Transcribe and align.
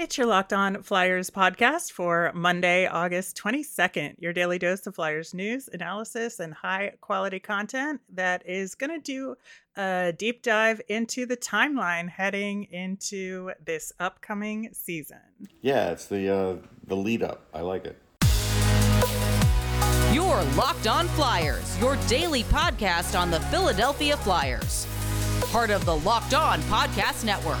It's 0.00 0.16
your 0.16 0.26
Locked 0.26 0.54
On 0.54 0.82
Flyers 0.82 1.28
podcast 1.28 1.92
for 1.92 2.32
Monday, 2.34 2.86
August 2.86 3.36
22nd. 3.36 4.14
Your 4.18 4.32
daily 4.32 4.58
dose 4.58 4.86
of 4.86 4.94
Flyers 4.94 5.34
news, 5.34 5.68
analysis, 5.70 6.40
and 6.40 6.54
high 6.54 6.92
quality 7.02 7.38
content 7.38 8.00
that 8.14 8.42
is 8.48 8.74
going 8.74 8.88
to 8.88 8.98
do 8.98 9.34
a 9.76 10.14
deep 10.16 10.42
dive 10.42 10.80
into 10.88 11.26
the 11.26 11.36
timeline 11.36 12.08
heading 12.08 12.64
into 12.70 13.50
this 13.62 13.92
upcoming 14.00 14.70
season. 14.72 15.18
Yeah, 15.60 15.90
it's 15.90 16.06
the 16.06 16.34
uh, 16.34 16.56
the 16.86 16.96
lead 16.96 17.22
up. 17.22 17.42
I 17.52 17.60
like 17.60 17.84
it. 17.84 17.98
Your 20.14 20.42
Locked 20.56 20.86
On 20.86 21.08
Flyers, 21.08 21.78
your 21.78 21.96
daily 22.08 22.44
podcast 22.44 23.20
on 23.20 23.30
the 23.30 23.40
Philadelphia 23.40 24.16
Flyers. 24.16 24.86
Part 25.52 25.68
of 25.68 25.84
the 25.84 25.96
Locked 25.96 26.32
On 26.32 26.58
Podcast 26.62 27.22
Network. 27.26 27.60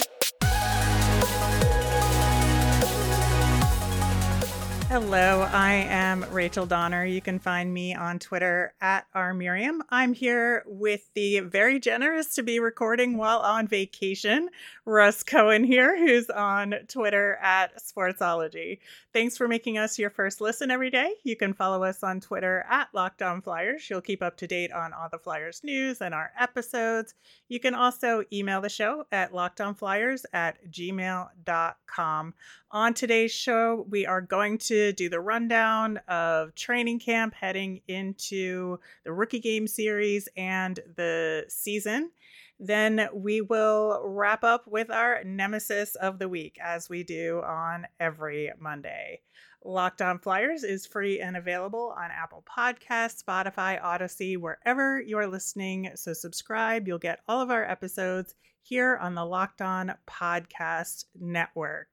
Hello, 4.91 5.47
I 5.53 5.71
am 5.87 6.25
Rachel 6.33 6.65
Donner. 6.65 7.05
You 7.05 7.21
can 7.21 7.39
find 7.39 7.73
me 7.73 7.95
on 7.95 8.19
Twitter 8.19 8.73
at 8.81 9.05
rmiriam. 9.15 9.79
I'm 9.89 10.11
here 10.11 10.63
with 10.67 11.09
the 11.13 11.39
very 11.39 11.79
generous 11.79 12.35
to 12.35 12.43
be 12.43 12.59
recording 12.59 13.15
while 13.15 13.39
on 13.39 13.69
vacation, 13.69 14.49
Russ 14.83 15.23
Cohen 15.23 15.63
here, 15.63 15.97
who's 15.97 16.29
on 16.29 16.75
Twitter 16.89 17.37
at 17.41 17.81
Sportsology. 17.81 18.79
Thanks 19.13 19.37
for 19.37 19.47
making 19.47 19.77
us 19.77 19.97
your 19.97 20.09
first 20.09 20.41
listen 20.41 20.69
every 20.69 20.89
day. 20.89 21.13
You 21.23 21.37
can 21.37 21.53
follow 21.53 21.85
us 21.85 22.03
on 22.03 22.19
Twitter 22.19 22.65
at 22.69 22.89
Locked 22.93 23.21
On 23.21 23.41
Flyers. 23.41 23.89
You'll 23.89 24.01
keep 24.01 24.21
up 24.21 24.35
to 24.37 24.47
date 24.47 24.73
on 24.73 24.91
all 24.91 25.07
the 25.09 25.19
Flyers 25.19 25.61
news 25.63 26.01
and 26.01 26.13
our 26.13 26.31
episodes. 26.37 27.13
You 27.47 27.61
can 27.61 27.75
also 27.75 28.25
email 28.33 28.59
the 28.59 28.67
show 28.67 29.05
at 29.09 29.31
lockedonflyers 29.31 30.25
at 30.33 30.69
gmail.com. 30.69 32.33
On 32.73 32.93
today's 32.93 33.33
show, 33.33 33.85
we 33.89 34.05
are 34.05 34.21
going 34.21 34.57
to 34.57 34.80
do 34.91 35.09
the 35.09 35.19
rundown 35.19 35.97
of 36.07 36.55
training 36.55 36.99
camp 36.99 37.33
heading 37.33 37.81
into 37.87 38.79
the 39.03 39.13
rookie 39.13 39.39
game 39.39 39.67
series 39.67 40.27
and 40.35 40.79
the 40.95 41.45
season. 41.47 42.11
Then 42.59 43.09
we 43.13 43.41
will 43.41 44.01
wrap 44.05 44.43
up 44.43 44.67
with 44.67 44.91
our 44.91 45.23
nemesis 45.23 45.95
of 45.95 46.19
the 46.19 46.29
week, 46.29 46.57
as 46.63 46.89
we 46.89 47.03
do 47.03 47.41
on 47.41 47.87
every 47.99 48.51
Monday. 48.59 49.21
Locked 49.63 50.01
On 50.01 50.19
Flyers 50.19 50.63
is 50.63 50.85
free 50.85 51.19
and 51.19 51.37
available 51.37 51.95
on 51.97 52.09
Apple 52.11 52.43
Podcasts, 52.47 53.23
Spotify, 53.23 53.81
Odyssey, 53.81 54.37
wherever 54.37 54.99
you're 55.01 55.27
listening. 55.27 55.91
So 55.95 56.13
subscribe. 56.13 56.87
You'll 56.87 56.97
get 56.97 57.21
all 57.27 57.41
of 57.41 57.51
our 57.51 57.63
episodes 57.63 58.35
here 58.63 58.97
on 58.97 59.15
the 59.15 59.25
Locked 59.25 59.61
On 59.61 59.93
Podcast 60.07 61.05
Network. 61.19 61.87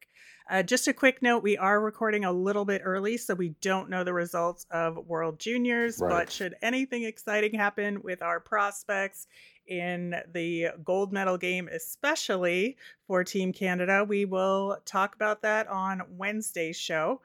Uh, 0.50 0.62
just 0.62 0.88
a 0.88 0.94
quick 0.94 1.20
note 1.20 1.42
we 1.42 1.58
are 1.58 1.78
recording 1.78 2.24
a 2.24 2.32
little 2.32 2.64
bit 2.64 2.80
early, 2.82 3.18
so 3.18 3.34
we 3.34 3.50
don't 3.60 3.90
know 3.90 4.02
the 4.02 4.14
results 4.14 4.66
of 4.70 4.96
World 5.06 5.38
Juniors. 5.38 5.98
Right. 6.00 6.10
But 6.10 6.32
should 6.32 6.54
anything 6.62 7.04
exciting 7.04 7.52
happen 7.52 8.02
with 8.02 8.22
our 8.22 8.40
prospects 8.40 9.26
in 9.66 10.14
the 10.32 10.68
gold 10.82 11.12
medal 11.12 11.36
game, 11.36 11.68
especially 11.70 12.78
for 13.06 13.24
Team 13.24 13.52
Canada, 13.52 14.04
we 14.08 14.24
will 14.24 14.78
talk 14.86 15.14
about 15.14 15.42
that 15.42 15.68
on 15.68 16.02
Wednesday's 16.16 16.76
show. 16.76 17.20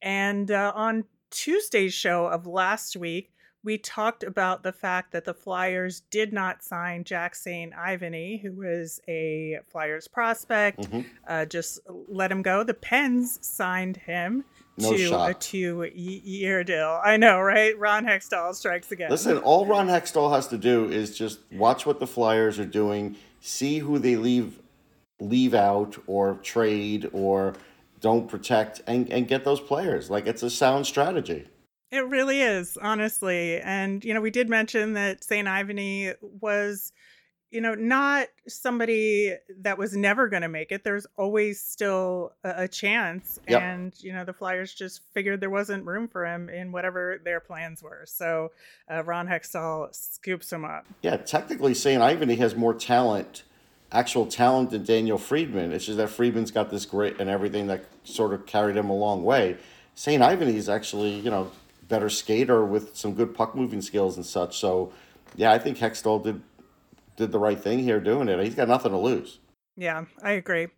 And 0.00 0.50
uh, 0.50 0.72
on 0.74 1.04
Tuesday's 1.30 1.92
show 1.92 2.26
of 2.26 2.46
last 2.46 2.96
week, 2.96 3.32
we 3.62 3.76
talked 3.76 4.22
about 4.22 4.62
the 4.62 4.72
fact 4.72 5.12
that 5.12 5.24
the 5.24 5.34
Flyers 5.34 6.00
did 6.10 6.32
not 6.32 6.62
sign 6.62 7.04
Jack 7.04 7.34
St. 7.34 7.72
Ivany, 7.74 8.40
who 8.40 8.52
was 8.52 9.00
a 9.08 9.58
Flyers 9.68 10.08
prospect. 10.08 10.90
Mhm. 10.90 11.04
Uh, 11.28 11.44
just 11.44 11.80
let 12.08 12.32
him 12.32 12.42
go. 12.42 12.64
The 12.64 12.74
Pens 12.74 13.38
signed 13.42 13.98
him 13.98 14.44
No 14.78 14.96
to 14.96 15.12
a 15.22 15.34
two-year 15.34 16.64
deal. 16.64 17.00
I 17.04 17.18
know, 17.18 17.38
right? 17.40 17.78
Ron 17.78 18.06
Hextall 18.06 18.54
strikes 18.54 18.90
again. 18.92 19.10
Listen, 19.10 19.36
all 19.38 19.66
Ron 19.66 19.88
Hextall 19.88 20.34
has 20.34 20.46
to 20.48 20.56
do 20.58 20.86
is 20.90 21.16
just 21.16 21.40
watch 21.52 21.84
what 21.84 22.00
the 22.00 22.06
Flyers 22.06 22.58
are 22.58 22.64
doing, 22.64 23.16
see 23.40 23.78
who 23.78 23.98
they 23.98 24.16
leave 24.16 24.58
leave 25.20 25.52
out 25.52 25.98
or 26.06 26.36
trade 26.42 27.06
or 27.12 27.52
don't 28.00 28.26
protect, 28.26 28.80
and, 28.86 29.12
and 29.12 29.28
get 29.28 29.44
those 29.44 29.60
players. 29.60 30.08
Like 30.08 30.26
it's 30.26 30.42
a 30.42 30.48
sound 30.48 30.86
strategy. 30.86 31.46
It 31.90 32.06
really 32.06 32.40
is, 32.40 32.78
honestly. 32.80 33.60
And, 33.60 34.04
you 34.04 34.14
know, 34.14 34.20
we 34.20 34.30
did 34.30 34.48
mention 34.48 34.92
that 34.92 35.24
St. 35.24 35.48
Ivany 35.48 36.14
was, 36.20 36.92
you 37.50 37.60
know, 37.60 37.74
not 37.74 38.28
somebody 38.46 39.34
that 39.62 39.76
was 39.76 39.96
never 39.96 40.28
going 40.28 40.42
to 40.42 40.48
make 40.48 40.70
it. 40.70 40.84
There's 40.84 41.06
always 41.16 41.60
still 41.60 42.32
a, 42.44 42.64
a 42.64 42.68
chance. 42.68 43.40
Yep. 43.48 43.60
And, 43.60 43.94
you 43.98 44.12
know, 44.12 44.24
the 44.24 44.32
Flyers 44.32 44.72
just 44.72 45.00
figured 45.12 45.40
there 45.40 45.50
wasn't 45.50 45.84
room 45.84 46.06
for 46.06 46.24
him 46.24 46.48
in 46.48 46.70
whatever 46.70 47.20
their 47.24 47.40
plans 47.40 47.82
were. 47.82 48.04
So 48.06 48.52
uh, 48.88 49.02
Ron 49.02 49.26
Hextall 49.26 49.92
scoops 49.92 50.52
him 50.52 50.64
up. 50.64 50.86
Yeah, 51.02 51.16
technically, 51.16 51.74
St. 51.74 52.00
Ivany 52.00 52.38
has 52.38 52.54
more 52.54 52.72
talent, 52.72 53.42
actual 53.90 54.26
talent 54.26 54.70
than 54.70 54.84
Daniel 54.84 55.18
Friedman. 55.18 55.72
It's 55.72 55.86
just 55.86 55.98
that 55.98 56.10
Friedman's 56.10 56.52
got 56.52 56.70
this 56.70 56.86
grit 56.86 57.16
and 57.18 57.28
everything 57.28 57.66
that 57.66 57.84
sort 58.04 58.32
of 58.32 58.46
carried 58.46 58.76
him 58.76 58.90
a 58.90 58.96
long 58.96 59.24
way. 59.24 59.56
St. 59.96 60.22
Ivany 60.22 60.54
is 60.54 60.68
actually, 60.68 61.18
you 61.18 61.30
know, 61.32 61.50
better 61.90 62.08
skater 62.08 62.64
with 62.64 62.96
some 62.96 63.12
good 63.12 63.34
puck 63.34 63.54
moving 63.54 63.82
skills 63.82 64.16
and 64.16 64.24
such. 64.24 64.58
So, 64.58 64.92
yeah, 65.36 65.52
I 65.52 65.58
think 65.58 65.76
Hextall 65.76 66.24
did 66.24 66.40
did 67.16 67.32
the 67.32 67.38
right 67.38 67.60
thing 67.60 67.80
here 67.80 68.00
doing 68.00 68.28
it. 68.28 68.42
He's 68.42 68.54
got 68.54 68.68
nothing 68.68 68.92
to 68.92 68.98
lose. 68.98 69.40
Yeah, 69.76 70.06
I 70.22 70.32
agree. 70.32 70.68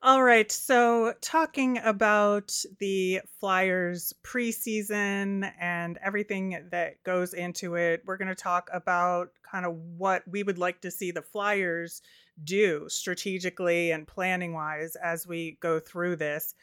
All 0.00 0.22
right. 0.22 0.50
So, 0.50 1.12
talking 1.20 1.78
about 1.78 2.54
the 2.78 3.20
Flyers 3.40 4.14
preseason 4.22 5.52
and 5.60 5.98
everything 6.02 6.68
that 6.70 7.02
goes 7.02 7.34
into 7.34 7.74
it, 7.74 8.02
we're 8.06 8.16
going 8.16 8.28
to 8.28 8.34
talk 8.34 8.70
about 8.72 9.30
kind 9.42 9.66
of 9.66 9.74
what 9.96 10.22
we 10.28 10.44
would 10.44 10.56
like 10.56 10.80
to 10.82 10.90
see 10.90 11.10
the 11.10 11.20
Flyers 11.20 12.00
do 12.44 12.86
strategically 12.88 13.90
and 13.90 14.06
planning 14.06 14.52
wise 14.52 14.94
as 14.94 15.26
we 15.26 15.58
go 15.60 15.80
through 15.80 16.14
this. 16.14 16.54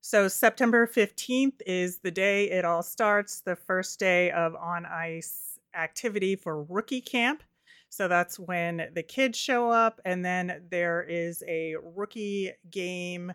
So, 0.00 0.28
September 0.28 0.86
15th 0.86 1.60
is 1.66 1.98
the 1.98 2.10
day 2.10 2.50
it 2.50 2.64
all 2.64 2.82
starts, 2.82 3.40
the 3.40 3.56
first 3.56 3.98
day 3.98 4.30
of 4.30 4.54
on 4.54 4.86
ice 4.86 5.58
activity 5.74 6.36
for 6.36 6.62
rookie 6.64 7.00
camp. 7.00 7.42
So 7.90 8.06
that's 8.06 8.38
when 8.38 8.90
the 8.94 9.02
kids 9.02 9.38
show 9.38 9.70
up, 9.70 10.00
and 10.04 10.24
then 10.24 10.62
there 10.70 11.02
is 11.02 11.42
a 11.48 11.74
rookie 11.94 12.52
game 12.70 13.32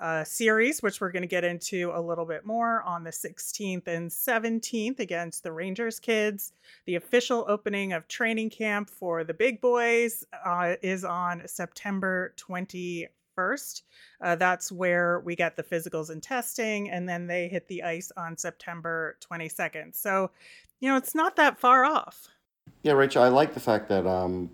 uh, 0.00 0.24
series, 0.24 0.82
which 0.82 1.00
we're 1.00 1.10
going 1.10 1.22
to 1.22 1.28
get 1.28 1.44
into 1.44 1.92
a 1.94 2.00
little 2.00 2.24
bit 2.24 2.46
more 2.46 2.82
on 2.84 3.04
the 3.04 3.10
16th 3.10 3.86
and 3.86 4.10
17th 4.10 4.98
against 4.98 5.42
the 5.42 5.52
Rangers 5.52 6.00
kids. 6.00 6.52
The 6.86 6.94
official 6.94 7.44
opening 7.48 7.92
of 7.92 8.08
training 8.08 8.50
camp 8.50 8.88
for 8.88 9.24
the 9.24 9.34
big 9.34 9.60
boys 9.60 10.24
uh, 10.44 10.76
is 10.82 11.04
on 11.04 11.42
September 11.46 12.34
21st. 12.38 13.08
Uh, 14.20 14.36
that's 14.36 14.70
where 14.70 15.20
we 15.20 15.34
get 15.34 15.56
the 15.56 15.62
physicals 15.62 16.10
and 16.10 16.22
testing, 16.22 16.90
and 16.90 17.08
then 17.08 17.26
they 17.26 17.48
hit 17.48 17.68
the 17.68 17.82
ice 17.82 18.12
on 18.16 18.36
September 18.36 19.16
22nd. 19.30 19.94
So, 19.94 20.30
you 20.80 20.88
know, 20.88 20.96
it's 20.96 21.14
not 21.14 21.36
that 21.36 21.58
far 21.58 21.84
off. 21.84 22.28
Yeah, 22.82 22.92
Rachel, 22.92 23.22
I 23.22 23.28
like 23.28 23.54
the 23.54 23.60
fact 23.60 23.88
that 23.88 24.06
um, 24.06 24.50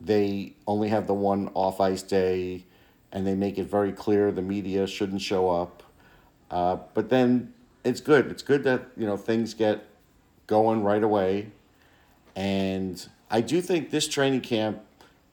they 0.00 0.54
only 0.66 0.88
have 0.88 1.06
the 1.06 1.14
one 1.14 1.50
off 1.54 1.80
ice 1.80 2.02
day 2.02 2.64
and 3.12 3.26
they 3.26 3.34
make 3.34 3.58
it 3.58 3.64
very 3.64 3.92
clear 3.92 4.30
the 4.30 4.42
media 4.42 4.86
shouldn't 4.86 5.22
show 5.22 5.48
up. 5.48 5.82
Uh, 6.50 6.76
but 6.94 7.08
then 7.08 7.52
it's 7.84 8.00
good. 8.00 8.26
It's 8.30 8.42
good 8.42 8.64
that, 8.64 8.88
you 8.96 9.06
know, 9.06 9.16
things 9.16 9.54
get 9.54 9.86
going 10.46 10.82
right 10.82 11.02
away. 11.02 11.50
And 12.34 13.06
I 13.30 13.40
do 13.40 13.60
think 13.60 13.90
this 13.90 14.06
training 14.08 14.42
camp 14.42 14.80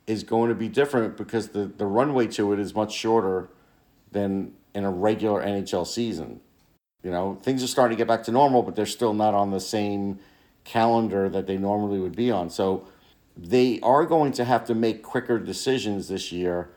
is 0.07 0.23
going 0.23 0.49
to 0.49 0.55
be 0.55 0.67
different 0.67 1.17
because 1.17 1.49
the, 1.49 1.65
the 1.65 1.85
runway 1.85 2.27
to 2.27 2.53
it 2.53 2.59
is 2.59 2.75
much 2.75 2.93
shorter 2.93 3.49
than 4.11 4.53
in 4.73 4.83
a 4.83 4.91
regular 4.91 5.41
NHL 5.41 5.87
season. 5.87 6.41
You 7.03 7.11
know, 7.11 7.37
things 7.41 7.63
are 7.63 7.67
starting 7.67 7.97
to 7.97 8.01
get 8.01 8.07
back 8.07 8.23
to 8.23 8.31
normal, 8.31 8.63
but 8.63 8.75
they're 8.75 8.85
still 8.85 9.13
not 9.13 9.33
on 9.33 9.51
the 9.51 9.59
same 9.59 10.19
calendar 10.63 11.29
that 11.29 11.47
they 11.47 11.57
normally 11.57 11.99
would 11.99 12.15
be 12.15 12.31
on. 12.31 12.49
So 12.49 12.87
they 13.35 13.79
are 13.81 14.05
going 14.05 14.31
to 14.33 14.45
have 14.45 14.65
to 14.65 14.75
make 14.75 15.03
quicker 15.03 15.39
decisions 15.39 16.07
this 16.07 16.31
year 16.31 16.69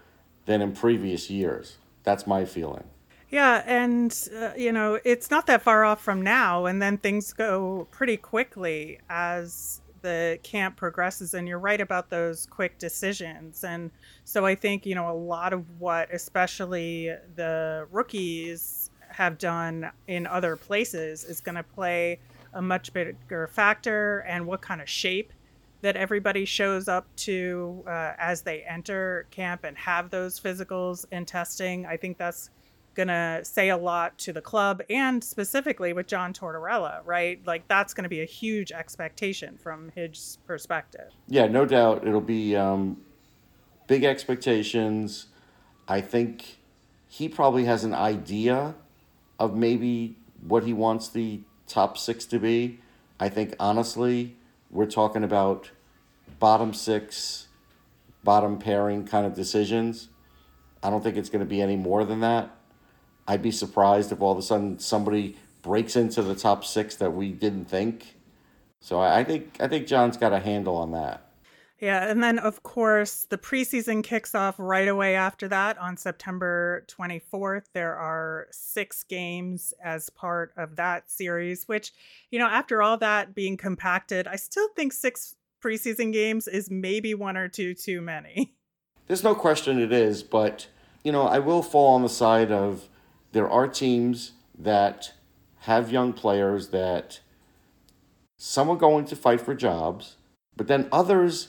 than 0.47 0.63
in 0.63 0.73
previous 0.73 1.31
years. 1.31 1.77
That's 2.03 2.27
my 2.27 2.45
feeling. 2.45 2.85
Yeah, 3.29 3.63
and 3.67 4.17
uh, 4.37 4.51
you 4.57 4.73
know, 4.73 5.01
it's 5.05 5.31
not 5.31 5.47
that 5.47 5.63
far 5.63 5.85
off 5.85 6.03
from 6.03 6.23
now, 6.23 6.67
and 6.67 6.81
then 6.81 6.97
things 6.97 7.33
go 7.33 7.89
pretty 7.91 8.17
quickly 8.17 9.01
as 9.11 9.81
the 10.07 10.39
camp 10.45 10.77
progresses. 10.77 11.35
And 11.35 11.49
you're 11.49 11.59
right 11.59 11.81
about 11.81 12.11
those 12.11 12.47
quick 12.47 12.79
decisions. 12.79 13.65
And 13.65 13.91
so 14.25 14.47
I 14.47 14.55
think, 14.55 14.87
you 14.87 14.95
know, 14.95 15.11
a 15.11 15.19
lot 15.19 15.53
of 15.53 15.65
what, 15.81 16.15
especially 16.15 17.13
the 17.35 17.89
rookies, 17.91 18.91
have 19.09 19.37
done 19.39 19.91
in 20.07 20.27
other 20.27 20.57
places 20.57 21.25
is 21.25 21.41
going 21.41 21.55
to 21.57 21.63
play 21.63 22.21
a 22.55 22.63
much 22.63 22.93
bigger 22.93 23.49
factor 23.49 24.21
and 24.29 24.47
what 24.47 24.61
kind 24.61 24.81
of 24.81 24.89
shape 24.89 25.33
that 25.81 25.97
everybody 25.97 26.45
shows 26.45 26.87
up 26.87 27.07
to 27.17 27.83
uh, 27.87 28.13
as 28.19 28.43
they 28.43 28.63
enter 28.63 29.27
camp 29.31 29.65
and 29.65 29.77
have 29.77 30.11
those 30.11 30.39
physicals 30.39 31.05
and 31.13 31.27
testing. 31.27 31.87
I 31.87 31.97
think 31.97 32.19
that's 32.19 32.51
going 32.97 33.09
to 33.09 33.41
say 33.45 33.69
a 33.69 33.77
lot 33.77 34.19
to 34.19 34.33
the 34.33 34.41
club 34.41 34.83
and 34.91 35.23
specifically 35.23 35.93
with 35.93 36.09
John 36.09 36.33
Tortorella, 36.33 37.01
right? 37.05 37.41
Like 37.47 37.69
that's 37.69 37.95
going 37.95 38.03
to 38.03 38.09
be 38.09 38.23
a 38.23 38.27
huge 38.27 38.73
expectation 38.73 39.57
from 39.57 39.93
his 39.95 40.39
perspective. 40.47 41.13
Yeah, 41.29 41.47
no 41.47 41.65
doubt 41.67 42.07
it'll 42.07 42.21
be 42.21 42.57
um, 42.57 43.03
big 43.87 44.03
expectations. 44.03 45.27
I 45.87 46.01
think 46.01 46.57
he 47.07 47.29
probably 47.29 47.67
has 47.67 47.85
an 47.85 47.95
idea 47.95 48.75
of 49.39 49.55
maybe 49.55 50.17
what 50.41 50.65
he 50.65 50.73
wants 50.73 51.09
the 51.09 51.41
top 51.69 51.99
six 51.99 52.25
to 52.27 52.39
be. 52.39 52.81
I 53.21 53.29
think 53.29 53.55
honestly, 53.61 54.37
we're 54.71 54.87
talking 54.87 55.23
about 55.23 55.71
bottom 56.39 56.75
six, 56.75 57.47
bottom 58.25 58.59
pairing 58.59 59.07
kind 59.07 59.27
of 59.27 59.35
decisions. 59.35 60.09
I 60.83 60.91
don't 60.91 61.03
think 61.03 61.17
it's 61.17 61.31
going 61.31 61.41
to 61.41 61.49
be 61.49 61.61
any 61.61 61.77
more 61.77 62.05
than 62.05 62.21
that. 62.21 62.56
I'd 63.29 63.43
be 63.43 63.51
surprised 63.51 64.13
if 64.13 64.21
all 64.21 64.33
of 64.33 64.39
a 64.39 64.43
sudden 64.43 64.79
somebody 64.79 65.37
breaks 65.63 65.97
into 65.97 66.23
the 66.23 66.35
top 66.35 66.65
six 66.65 66.97
that 66.97 67.13
we 67.13 67.33
didn't 67.33 67.65
think. 67.65 68.15
So 68.81 69.01
I 69.01 69.25
think 69.25 69.57
I 69.59 69.67
think 69.67 69.87
John's 69.87 70.17
got 70.17 70.33
a 70.33 70.39
handle 70.39 70.77
on 70.77 70.93
that. 70.93 71.23
Yeah, 71.79 72.09
and 72.09 72.23
then 72.23 72.39
of 72.39 72.63
course 72.63 73.27
the 73.29 73.37
preseason 73.37 74.03
kicks 74.03 74.35
off 74.35 74.55
right 74.59 74.89
away 74.89 75.15
after 75.15 75.49
that 75.49 75.77
on 75.79 75.97
September 75.97 76.85
24th. 76.89 77.65
There 77.75 77.97
are 77.97 78.47
6 78.51 79.03
games 79.05 79.75
as 79.83 80.09
part 80.09 80.53
of 80.57 80.77
that 80.77 81.11
series, 81.11 81.69
which, 81.69 81.93
you 82.31 82.39
know, 82.39 82.47
after 82.47 82.81
all 82.81 82.97
that 82.99 83.35
being 83.35 83.57
compacted, 83.57 84.27
I 84.27 84.37
still 84.37 84.69
think 84.77 84.93
6 84.93 85.35
preseason 85.63 86.13
games 86.13 86.49
is 86.49 86.71
maybe 86.71 87.13
one 87.13 87.37
or 87.37 87.49
two 87.49 87.75
too 87.75 88.01
many. 88.01 88.55
There's 89.07 89.25
no 89.25 89.35
question 89.35 89.79
it 89.79 89.93
is, 89.93 90.23
but 90.23 90.69
you 91.03 91.13
know, 91.13 91.23
I 91.23 91.41
will 91.41 91.63
fall 91.63 91.95
on 91.95 92.03
the 92.03 92.09
side 92.09 92.51
of 92.51 92.89
there 93.37 93.51
are 93.51 93.69
teams 93.69 94.33
that 94.59 95.13
have 95.61 95.93
young 95.93 96.15
players 96.15 96.69
that 96.69 97.21
some 98.39 98.71
are 98.71 98.77
going 98.77 99.05
to 99.05 99.15
fight 99.15 99.43
for 99.43 99.55
jobs, 99.55 100.17
but 100.57 100.69
then 100.69 100.89
others 100.91 101.49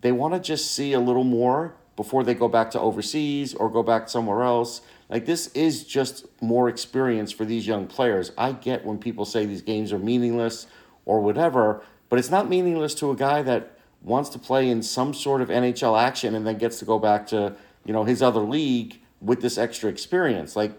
they 0.00 0.10
want 0.10 0.34
to 0.34 0.40
just 0.40 0.72
see 0.72 0.92
a 0.92 0.98
little 0.98 1.22
more 1.22 1.76
before 1.94 2.24
they 2.24 2.34
go 2.34 2.48
back 2.48 2.72
to 2.72 2.80
overseas 2.80 3.54
or 3.54 3.70
go 3.70 3.84
back 3.84 4.08
somewhere 4.08 4.42
else. 4.42 4.80
Like 5.08 5.26
this 5.26 5.46
is 5.54 5.84
just 5.84 6.26
more 6.40 6.68
experience 6.68 7.30
for 7.30 7.44
these 7.44 7.68
young 7.68 7.86
players. 7.86 8.32
I 8.36 8.50
get 8.50 8.84
when 8.84 8.98
people 8.98 9.24
say 9.24 9.46
these 9.46 9.62
games 9.62 9.92
are 9.92 9.98
meaningless 10.00 10.66
or 11.04 11.20
whatever, 11.20 11.84
but 12.08 12.18
it's 12.18 12.30
not 12.30 12.48
meaningless 12.48 12.94
to 12.96 13.12
a 13.12 13.16
guy 13.16 13.42
that 13.42 13.78
wants 14.02 14.28
to 14.30 14.40
play 14.40 14.68
in 14.68 14.82
some 14.82 15.14
sort 15.14 15.40
of 15.40 15.50
NHL 15.50 16.00
action 16.00 16.34
and 16.34 16.44
then 16.44 16.58
gets 16.58 16.80
to 16.80 16.84
go 16.84 16.98
back 16.98 17.28
to, 17.28 17.54
you 17.84 17.92
know, 17.92 18.02
his 18.02 18.22
other 18.22 18.40
league 18.40 18.98
with 19.20 19.40
this 19.40 19.56
extra 19.56 19.88
experience. 19.88 20.56
Like 20.56 20.72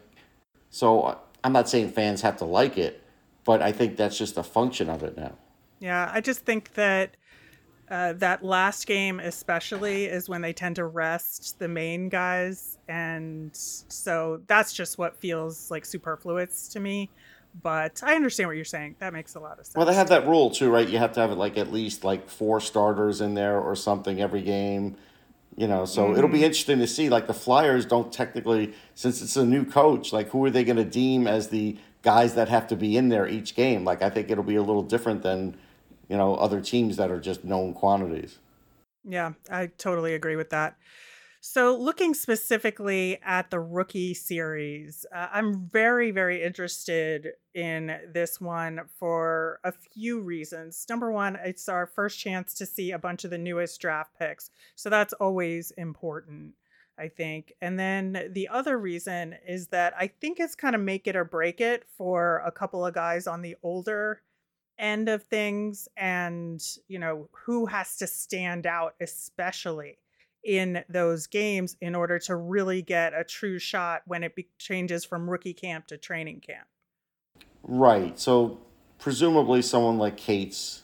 so 0.69 1.19
I'm 1.43 1.53
not 1.53 1.69
saying 1.69 1.91
fans 1.91 2.21
have 2.21 2.37
to 2.37 2.45
like 2.45 2.77
it, 2.77 3.03
but 3.43 3.61
I 3.61 3.71
think 3.71 3.97
that's 3.97 4.17
just 4.17 4.37
a 4.37 4.43
function 4.43 4.89
of 4.89 5.03
it 5.03 5.17
now. 5.17 5.33
Yeah, 5.79 6.09
I 6.13 6.21
just 6.21 6.41
think 6.41 6.73
that 6.73 7.15
uh, 7.89 8.13
that 8.13 8.43
last 8.43 8.85
game, 8.85 9.19
especially, 9.19 10.05
is 10.05 10.29
when 10.29 10.41
they 10.41 10.53
tend 10.53 10.75
to 10.75 10.85
rest 10.85 11.57
the 11.57 11.67
main 11.67 12.09
guys. 12.09 12.77
And 12.87 13.49
so 13.53 14.41
that's 14.47 14.73
just 14.73 14.97
what 14.97 15.15
feels 15.17 15.71
like 15.71 15.85
superfluous 15.85 16.67
to 16.69 16.79
me. 16.79 17.09
But 17.63 18.03
I 18.03 18.13
understand 18.13 18.47
what 18.47 18.57
you're 18.57 18.65
saying. 18.65 18.97
That 18.99 19.11
makes 19.11 19.33
a 19.33 19.39
lot 19.39 19.57
of 19.57 19.65
sense. 19.65 19.75
Well, 19.75 19.87
they 19.87 19.95
have 19.95 20.09
that 20.09 20.27
rule 20.27 20.51
too, 20.51 20.69
right? 20.69 20.87
You 20.87 20.99
have 20.99 21.13
to 21.13 21.21
have 21.21 21.31
like 21.31 21.57
at 21.57 21.71
least 21.73 22.03
like 22.03 22.29
four 22.29 22.59
starters 22.59 23.21
in 23.21 23.33
there 23.33 23.59
or 23.59 23.75
something 23.75 24.21
every 24.21 24.43
game 24.43 24.95
you 25.55 25.67
know, 25.67 25.85
so 25.85 26.05
mm-hmm. 26.05 26.17
it'll 26.17 26.29
be 26.29 26.37
mm-hmm. 26.37 26.45
interesting 26.45 26.79
to 26.79 26.87
see. 26.87 27.09
Like 27.09 27.27
the 27.27 27.33
Flyers 27.33 27.85
don't 27.85 28.11
technically, 28.11 28.73
since 28.95 29.21
it's 29.21 29.35
a 29.35 29.45
new 29.45 29.65
coach, 29.65 30.13
like 30.13 30.29
who 30.29 30.43
are 30.45 30.49
they 30.49 30.63
going 30.63 30.77
to 30.77 30.85
deem 30.85 31.27
as 31.27 31.49
the 31.49 31.77
guys 32.01 32.35
that 32.35 32.49
have 32.49 32.67
to 32.67 32.75
be 32.75 32.97
in 32.97 33.09
there 33.09 33.27
each 33.27 33.55
game? 33.55 33.83
Like 33.83 34.01
I 34.01 34.09
think 34.09 34.29
it'll 34.29 34.43
be 34.43 34.55
a 34.55 34.63
little 34.63 34.83
different 34.83 35.21
than, 35.23 35.57
you 36.07 36.17
know, 36.17 36.35
other 36.35 36.61
teams 36.61 36.97
that 36.97 37.11
are 37.11 37.19
just 37.19 37.43
known 37.43 37.73
quantities. 37.73 38.39
Yeah, 39.03 39.33
I 39.49 39.67
totally 39.67 40.13
agree 40.13 40.35
with 40.35 40.49
that. 40.51 40.77
So, 41.41 41.77
looking 41.77 42.13
specifically 42.13 43.17
at 43.23 43.49
the 43.49 43.61
rookie 43.61 44.13
series, 44.13 45.05
uh, 45.15 45.27
I'm 45.31 45.69
very, 45.69 46.11
very 46.11 46.43
interested 46.43 47.29
in 47.53 47.97
this 48.13 48.41
one 48.41 48.81
for 48.97 49.61
a 49.63 49.71
few 49.71 50.19
reasons. 50.19 50.85
Number 50.89 51.13
one, 51.13 51.37
it's 51.41 51.69
our 51.69 51.87
first 51.87 52.19
chance 52.19 52.53
to 52.55 52.65
see 52.65 52.91
a 52.91 52.99
bunch 52.99 53.23
of 53.23 53.31
the 53.31 53.37
newest 53.37 53.79
draft 53.79 54.19
picks. 54.19 54.51
So, 54.75 54.89
that's 54.89 55.13
always 55.13 55.71
important, 55.71 56.55
I 56.97 57.07
think. 57.07 57.53
And 57.61 57.79
then 57.79 58.31
the 58.33 58.49
other 58.49 58.77
reason 58.77 59.35
is 59.47 59.67
that 59.67 59.93
I 59.97 60.07
think 60.07 60.41
it's 60.41 60.55
kind 60.55 60.75
of 60.75 60.81
make 60.81 61.07
it 61.07 61.15
or 61.15 61.23
break 61.23 61.61
it 61.61 61.85
for 61.97 62.43
a 62.45 62.51
couple 62.51 62.85
of 62.85 62.93
guys 62.93 63.27
on 63.27 63.41
the 63.41 63.55
older 63.63 64.21
end 64.77 65.07
of 65.07 65.23
things 65.23 65.87
and, 65.95 66.61
you 66.89 66.99
know, 66.99 67.29
who 67.31 67.65
has 67.65 67.95
to 67.97 68.07
stand 68.07 68.65
out, 68.65 68.95
especially 68.99 69.99
in 70.43 70.83
those 70.89 71.27
games 71.27 71.75
in 71.81 71.95
order 71.95 72.17
to 72.19 72.35
really 72.35 72.81
get 72.81 73.13
a 73.13 73.23
true 73.23 73.59
shot 73.59 74.01
when 74.05 74.23
it 74.23 74.35
be- 74.35 74.47
changes 74.57 75.03
from 75.03 75.29
rookie 75.29 75.53
camp 75.53 75.87
to 75.87 75.97
training 75.97 76.39
camp. 76.39 76.67
Right. 77.63 78.17
So 78.19 78.59
presumably 78.99 79.61
someone 79.61 79.97
like 79.97 80.17
Cates 80.17 80.83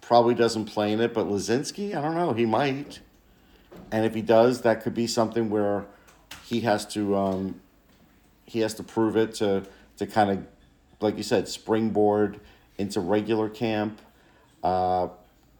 probably 0.00 0.34
doesn't 0.34 0.66
play 0.66 0.92
in 0.92 1.00
it, 1.00 1.14
but 1.14 1.26
Laczynski, 1.26 1.94
I 1.94 2.00
don't 2.00 2.14
know, 2.14 2.32
he 2.32 2.44
might. 2.44 3.00
And 3.90 4.04
if 4.04 4.14
he 4.14 4.22
does, 4.22 4.62
that 4.62 4.82
could 4.82 4.94
be 4.94 5.06
something 5.06 5.48
where 5.48 5.86
he 6.44 6.60
has 6.60 6.86
to 6.88 7.16
um, 7.16 7.60
he 8.44 8.60
has 8.60 8.74
to 8.74 8.82
prove 8.82 9.16
it 9.16 9.34
to 9.36 9.64
to 9.96 10.06
kind 10.06 10.30
of 10.30 10.46
like 11.00 11.16
you 11.16 11.22
said 11.22 11.48
springboard 11.48 12.40
into 12.78 13.00
regular 13.00 13.48
camp. 13.48 14.00
Uh, 14.62 15.08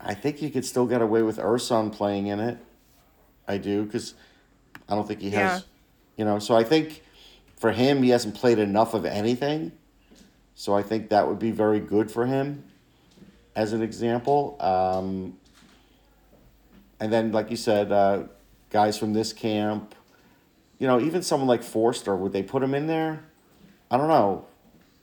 I 0.01 0.15
think 0.15 0.43
you 0.43 0.51
could 0.51 0.65
still 0.65 0.87
get 0.87 1.01
away 1.01 1.23
with 1.23 1.39
Ersson 1.39 1.93
playing 1.93 2.27
in 2.27 2.41
it. 2.41 2.59
I 3.47 3.59
do 3.59 3.85
because 3.85 4.15
I 4.89 4.95
don't 4.95 5.07
think 5.07 5.21
he 5.21 5.31
has, 5.31 5.61
yeah. 5.61 5.67
you 6.17 6.25
know. 6.25 6.39
So 6.39 6.57
I 6.57 6.65
think 6.65 7.03
for 7.59 7.73
him, 7.73 8.03
he 8.03 8.11
hasn't 8.11 8.35
played 8.35 8.59
enough 8.59 8.95
of 8.95 9.05
anything. 9.05 9.73
So 10.55 10.75
I 10.75 10.83
think 10.83 11.09
that 11.11 11.27
would 11.27 11.39
be 11.39 11.51
very 11.51 11.81
good 11.81 12.11
for 12.11 12.27
him, 12.27 12.65
as 13.57 13.73
an 13.73 13.83
example. 13.83 14.57
Um, 14.61 15.39
and 17.01 17.13
then, 17.13 17.33
like 17.33 17.51
you 17.51 17.57
said, 17.57 17.91
uh, 17.91 18.25
guys 18.71 18.99
from 18.99 19.13
this 19.13 19.33
camp, 19.33 19.95
you 20.79 20.87
know, 20.87 21.01
even 21.01 21.23
someone 21.23 21.49
like 21.49 21.63
Foerster, 21.63 22.15
would 22.15 22.33
they 22.33 22.43
put 22.43 22.63
him 22.63 22.75
in 22.75 22.87
there? 22.87 23.25
I 23.91 23.97
don't 23.97 24.09
know. 24.09 24.47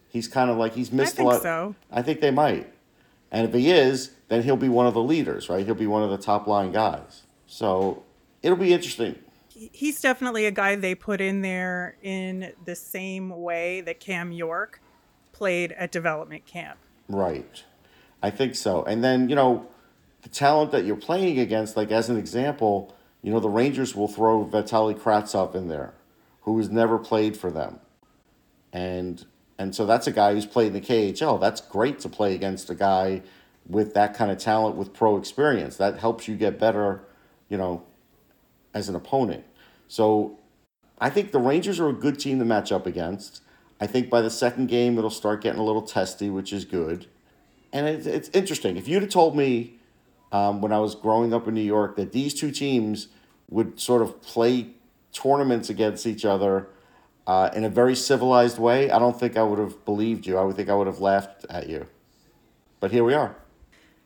He's 0.10 0.27
kind 0.27 0.50
of 0.50 0.58
like 0.58 0.74
he's 0.74 0.91
missed 0.91 1.19
a 1.19 1.24
lot. 1.24 1.41
So. 1.41 1.75
I 1.91 2.01
think 2.01 2.22
they 2.22 2.31
might. 2.31 2.72
And 3.31 3.48
if 3.48 3.53
he 3.53 3.72
is, 3.72 4.12
then 4.27 4.43
he'll 4.43 4.58
be 4.58 4.69
one 4.69 4.88
of 4.88 4.93
the 4.93 5.03
leaders, 5.03 5.50
right? 5.50 5.65
He'll 5.65 5.75
be 5.75 5.88
one 5.88 6.03
of 6.03 6.10
the 6.10 6.17
top 6.17 6.48
line 6.48 6.72
guys. 6.72 7.24
So 7.48 8.03
it'll 8.41 8.58
be 8.58 8.74
interesting. 8.74 9.15
He's 9.50 10.00
definitely 10.00 10.46
a 10.46 10.51
guy 10.51 10.75
they 10.75 10.96
put 10.96 11.19
in 11.19 11.41
there 11.41 11.98
in 12.01 12.53
the 12.63 12.75
same 12.75 13.29
way 13.29 13.81
that 13.81 14.00
Cam 14.00 14.31
York 14.31 14.81
played 15.34 15.74
at 15.74 15.91
development 15.91 16.46
camp. 16.46 16.77
Right. 17.08 17.63
I 18.22 18.29
think 18.29 18.55
so. 18.55 18.84
And 18.84 19.03
then, 19.03 19.29
you 19.29 19.36
know, 19.36 19.67
the 20.22 20.29
talent 20.29 20.72
that 20.72 20.86
you're 20.86 20.96
playing 20.96 21.39
against, 21.39 21.75
like 21.77 21.91
as 21.91 22.10
an 22.10 22.17
example, 22.17 22.96
you 23.22 23.31
know, 23.31 23.39
the 23.39 23.50
Rangers 23.50 23.96
will 23.96 24.08
throw 24.08 24.46
Vitaly 24.46 24.98
Kravtsov 24.98 25.55
in 25.55 25.67
there, 25.67 25.93
who 26.41 26.58
has 26.58 26.69
never 26.69 26.98
played 26.98 27.38
for 27.38 27.51
them. 27.51 27.79
And 28.72 29.25
and 29.58 29.75
so 29.75 29.86
that's 29.86 30.08
a 30.08 30.12
guy 30.12 30.34
who's 30.34 30.46
played 30.46 30.67
in 30.67 30.74
the 30.74 30.81
KHL. 30.81 31.39
That's 31.39 31.60
great 31.60 32.00
to 32.00 32.10
play 32.10 32.34
against 32.34 32.69
a 32.69 32.75
guy 32.75 33.22
with 33.67 33.93
that 33.93 34.13
kind 34.13 34.31
of 34.31 34.38
talent 34.38 34.77
with 34.77 34.93
pro 34.93 35.17
experience. 35.17 35.75
That 35.75 36.00
helps 36.00 36.29
you 36.29 36.36
get 36.36 36.58
better, 36.58 37.03
you 37.50 37.58
know, 37.58 37.84
as 38.74 38.90
an 38.90 38.96
opponent. 38.96 39.44
So 39.88 40.40
I 41.00 41.10
think 41.10 41.32
the 41.32 41.40
Rangers 41.40 41.80
are 41.80 41.90
a 41.90 41.94
good 41.94 42.20
team 42.20 42.40
to 42.40 42.46
match 42.46 42.72
up 42.72 42.86
against. 42.86 43.42
I 43.82 43.88
think 43.88 44.10
by 44.10 44.22
the 44.22 44.30
second 44.30 44.68
game, 44.68 44.98
it'll 44.98 45.10
start 45.10 45.42
getting 45.42 45.60
a 45.60 45.64
little 45.64 45.82
testy, 45.82 46.30
which 46.30 46.52
is 46.52 46.66
good. 46.66 47.08
And 47.72 47.88
it's, 47.88 48.06
it's 48.06 48.30
interesting. 48.30 48.78
If 48.78 48.88
you'd 48.88 49.04
have 49.04 49.12
told 49.12 49.36
me 49.36 49.76
um, 50.32 50.62
when 50.62 50.72
I 50.72 50.80
was 50.80 50.96
growing 50.96 51.34
up 51.34 51.48
in 51.48 51.54
New 51.54 51.62
York 51.62 51.96
that 51.96 52.12
these 52.12 52.34
two 52.34 52.52
teams 52.52 53.08
would 53.50 53.80
sort 53.80 54.02
of 54.02 54.22
play 54.22 54.72
tournaments 55.14 55.70
against 55.70 56.06
each 56.06 56.26
other 56.26 56.68
uh, 57.26 57.50
in 57.56 57.64
a 57.64 57.70
very 57.70 57.96
civilized 57.96 58.58
way, 58.58 58.92
I 58.92 59.00
don't 59.00 59.20
think 59.20 59.38
I 59.38 59.44
would 59.44 59.60
have 59.60 59.86
believed 59.86 60.26
you. 60.26 60.38
I 60.38 60.44
would 60.44 60.56
think 60.56 60.70
I 60.70 60.76
would 60.76 60.88
have 60.88 61.00
laughed 61.00 61.46
at 61.50 61.70
you. 61.70 61.88
But 62.80 62.92
here 62.92 63.04
we 63.04 63.14
are. 63.14 63.36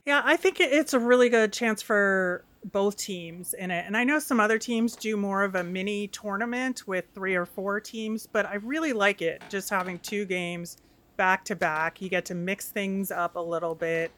Yeah, 0.06 0.22
I 0.24 0.36
think 0.36 0.60
it's 0.60 0.94
a 0.94 1.00
really 1.00 1.30
good 1.30 1.54
chance 1.54 1.82
for 1.82 2.44
both 2.72 2.98
teams 2.98 3.54
in 3.54 3.72
it. 3.72 3.86
And 3.86 3.98
I 3.98 4.04
know 4.04 4.20
some 4.20 4.40
other 4.40 4.58
teams 4.58 4.96
do 4.96 5.18
more 5.18 5.44
of 5.44 5.56
a 5.56 5.64
mini 5.64 6.08
tournament 6.08 6.88
with 6.88 7.06
three 7.14 7.36
or 7.36 7.46
four 7.46 7.80
teams, 7.80 8.28
but 8.28 8.46
I 8.46 8.56
really 8.56 8.94
like 8.94 9.22
it 9.22 9.44
just 9.50 9.70
having 9.70 10.00
two 10.00 10.26
games 10.26 10.78
back 11.18 11.46
to 11.46 11.56
back. 11.56 12.02
You 12.02 12.10
get 12.10 12.26
to 12.26 12.36
mix 12.36 12.70
things 12.70 13.12
up 13.12 13.36
a 13.36 13.40
little 13.40 13.76
bit. 13.76 14.12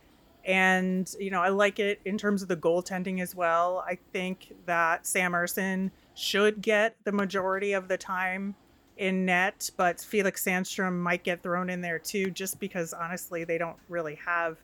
And, 0.45 1.11
you 1.19 1.31
know, 1.31 1.41
I 1.41 1.49
like 1.49 1.79
it 1.79 1.99
in 2.05 2.17
terms 2.17 2.43
of 2.43 2.47
the 2.47 2.55
goaltending 2.55 3.19
as 3.19 3.33
well. 3.33 3.83
I 3.87 3.97
think 4.13 4.53
that 4.67 5.07
Sam 5.07 5.31
Ersson 5.31 5.89
should 6.13 6.61
get 6.61 6.95
the 7.03 7.11
majority 7.11 7.73
of 7.73 7.87
the 7.87 7.97
time 7.97 8.55
in 8.97 9.25
net, 9.25 9.69
but 9.75 9.99
Felix 9.99 10.43
Sandstrom 10.43 10.99
might 10.99 11.23
get 11.23 11.41
thrown 11.41 11.69
in 11.69 11.81
there 11.81 11.99
too, 11.99 12.29
just 12.31 12.59
because 12.59 12.93
honestly, 12.93 13.43
they 13.43 13.57
don't 13.57 13.77
really 13.89 14.15
have 14.25 14.57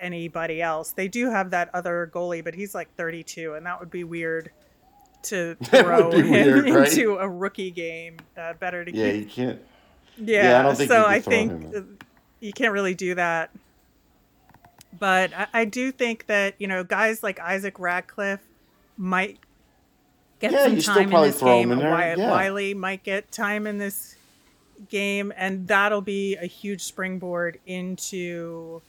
anybody 0.00 0.60
else. 0.62 0.92
They 0.92 1.08
do 1.08 1.30
have 1.30 1.50
that 1.50 1.70
other 1.74 2.10
goalie, 2.12 2.42
but 2.42 2.54
he's 2.54 2.74
like 2.74 2.94
32, 2.96 3.54
and 3.54 3.64
that 3.66 3.78
would 3.80 3.90
be 3.90 4.04
weird 4.04 4.50
to 5.24 5.54
throw 5.64 6.10
him 6.12 6.30
weird, 6.30 6.64
right? 6.70 6.88
into 6.88 7.16
a 7.18 7.28
rookie 7.28 7.70
game. 7.70 8.16
Uh, 8.36 8.54
better 8.54 8.84
to 8.84 8.94
Yeah, 8.96 9.12
keep 9.12 9.20
you 9.20 9.26
can't. 9.26 9.60
yeah, 10.16 10.42
Yeah, 10.50 10.60
I 10.60 10.62
don't 10.62 10.76
think 10.76 10.90
so 10.90 11.04
I 11.06 11.20
think 11.20 11.74
you 12.40 12.52
can't 12.52 12.72
really 12.72 12.94
do 12.94 13.14
that. 13.16 13.50
But 14.98 15.32
I, 15.34 15.46
I 15.52 15.64
do 15.66 15.92
think 15.92 16.26
that 16.26 16.54
you 16.58 16.66
know 16.66 16.82
guys 16.84 17.22
like 17.22 17.38
Isaac 17.40 17.78
Ratcliffe 17.78 18.40
might 18.96 19.38
get 20.40 20.52
Yeah, 20.52 20.64
some 20.64 20.78
time 20.80 21.12
in 21.12 21.22
this 21.22 21.40
game. 21.40 21.70
in 21.72 21.78
Wyatt 21.78 22.18
yeah. 22.18 22.30
Wiley 22.30 22.74
might 22.74 23.02
get 23.04 23.30
time 23.30 23.66
in 23.66 23.78
this 23.78 24.16
game, 24.88 25.32
and 25.36 25.68
that'll 25.68 26.00
be 26.00 26.36
a 26.36 26.46
huge 26.46 26.82
springboard 26.82 27.60
into 27.66 28.82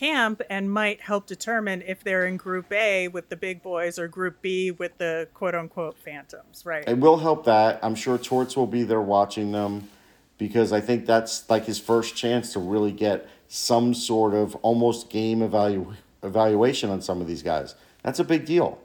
camp 0.00 0.40
and 0.48 0.72
might 0.72 0.98
help 1.02 1.26
determine 1.26 1.82
if 1.86 2.02
they're 2.02 2.24
in 2.24 2.38
Group 2.38 2.72
A 2.72 3.08
with 3.08 3.28
the 3.28 3.36
big 3.36 3.62
boys 3.62 3.98
or 3.98 4.08
Group 4.08 4.40
B 4.40 4.70
with 4.70 4.96
the 4.96 5.28
quote 5.34 5.54
unquote 5.54 5.98
phantoms, 5.98 6.64
right? 6.64 6.88
It 6.88 6.98
will 6.98 7.18
help 7.18 7.44
that. 7.44 7.78
I'm 7.82 7.94
sure 7.94 8.16
Torts 8.16 8.56
will 8.56 8.66
be 8.66 8.82
there 8.82 9.02
watching 9.02 9.52
them 9.52 9.90
because 10.38 10.72
I 10.72 10.80
think 10.80 11.04
that's 11.04 11.48
like 11.50 11.66
his 11.66 11.78
first 11.78 12.16
chance 12.16 12.54
to 12.54 12.60
really 12.60 12.92
get 12.92 13.28
some 13.46 13.92
sort 13.92 14.32
of 14.32 14.54
almost 14.56 15.10
game 15.10 15.40
evalu- 15.40 15.94
evaluation 16.22 16.88
on 16.88 17.02
some 17.02 17.20
of 17.20 17.26
these 17.26 17.42
guys. 17.42 17.74
That's 18.02 18.20
a 18.20 18.24
big 18.24 18.46
deal. 18.46 18.78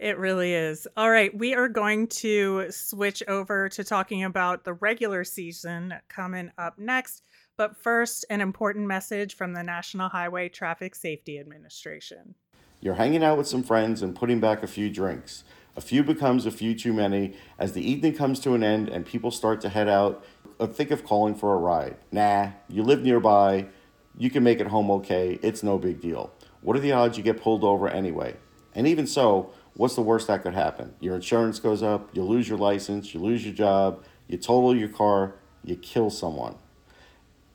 It 0.00 0.18
really 0.18 0.54
is. 0.54 0.88
All 0.96 1.10
right, 1.10 1.32
we 1.32 1.54
are 1.54 1.68
going 1.68 2.06
to 2.08 2.70
switch 2.70 3.22
over 3.28 3.68
to 3.68 3.84
talking 3.84 4.24
about 4.24 4.64
the 4.64 4.72
regular 4.72 5.22
season 5.24 5.94
coming 6.08 6.50
up 6.58 6.78
next. 6.78 7.22
But 7.60 7.76
first, 7.76 8.24
an 8.30 8.40
important 8.40 8.86
message 8.86 9.34
from 9.34 9.52
the 9.52 9.62
National 9.62 10.08
Highway 10.08 10.48
Traffic 10.48 10.94
Safety 10.94 11.38
Administration. 11.38 12.34
You're 12.80 12.94
hanging 12.94 13.22
out 13.22 13.36
with 13.36 13.46
some 13.46 13.62
friends 13.62 14.00
and 14.00 14.16
putting 14.16 14.40
back 14.40 14.62
a 14.62 14.66
few 14.66 14.88
drinks. 14.88 15.44
A 15.76 15.82
few 15.82 16.02
becomes 16.02 16.46
a 16.46 16.50
few 16.50 16.74
too 16.74 16.94
many. 16.94 17.34
As 17.58 17.74
the 17.74 17.86
evening 17.86 18.14
comes 18.14 18.40
to 18.40 18.54
an 18.54 18.64
end 18.64 18.88
and 18.88 19.04
people 19.04 19.30
start 19.30 19.60
to 19.60 19.68
head 19.68 19.90
out, 19.90 20.24
uh, 20.58 20.68
think 20.68 20.90
of 20.90 21.04
calling 21.04 21.34
for 21.34 21.52
a 21.52 21.58
ride. 21.58 21.96
Nah, 22.10 22.52
you 22.66 22.82
live 22.82 23.02
nearby. 23.02 23.66
You 24.16 24.30
can 24.30 24.42
make 24.42 24.58
it 24.58 24.68
home 24.68 24.90
okay. 24.92 25.38
It's 25.42 25.62
no 25.62 25.76
big 25.76 26.00
deal. 26.00 26.32
What 26.62 26.78
are 26.78 26.80
the 26.80 26.92
odds 26.92 27.18
you 27.18 27.22
get 27.22 27.42
pulled 27.42 27.62
over 27.62 27.90
anyway? 27.90 28.36
And 28.74 28.86
even 28.86 29.06
so, 29.06 29.52
what's 29.74 29.96
the 29.96 30.00
worst 30.00 30.28
that 30.28 30.44
could 30.44 30.54
happen? 30.54 30.94
Your 30.98 31.14
insurance 31.14 31.60
goes 31.60 31.82
up, 31.82 32.08
you 32.14 32.22
lose 32.22 32.48
your 32.48 32.56
license, 32.56 33.12
you 33.12 33.20
lose 33.20 33.44
your 33.44 33.52
job, 33.52 34.02
you 34.28 34.38
total 34.38 34.74
your 34.74 34.88
car, 34.88 35.34
you 35.62 35.76
kill 35.76 36.08
someone. 36.08 36.54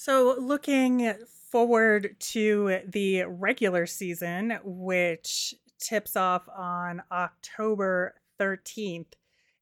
So, 0.00 0.36
looking 0.38 1.12
forward 1.50 2.14
to 2.20 2.78
the 2.86 3.24
regular 3.24 3.84
season, 3.84 4.56
which 4.62 5.56
tips 5.80 6.14
off 6.14 6.48
on 6.56 7.02
October 7.10 8.14
13th, 8.38 9.14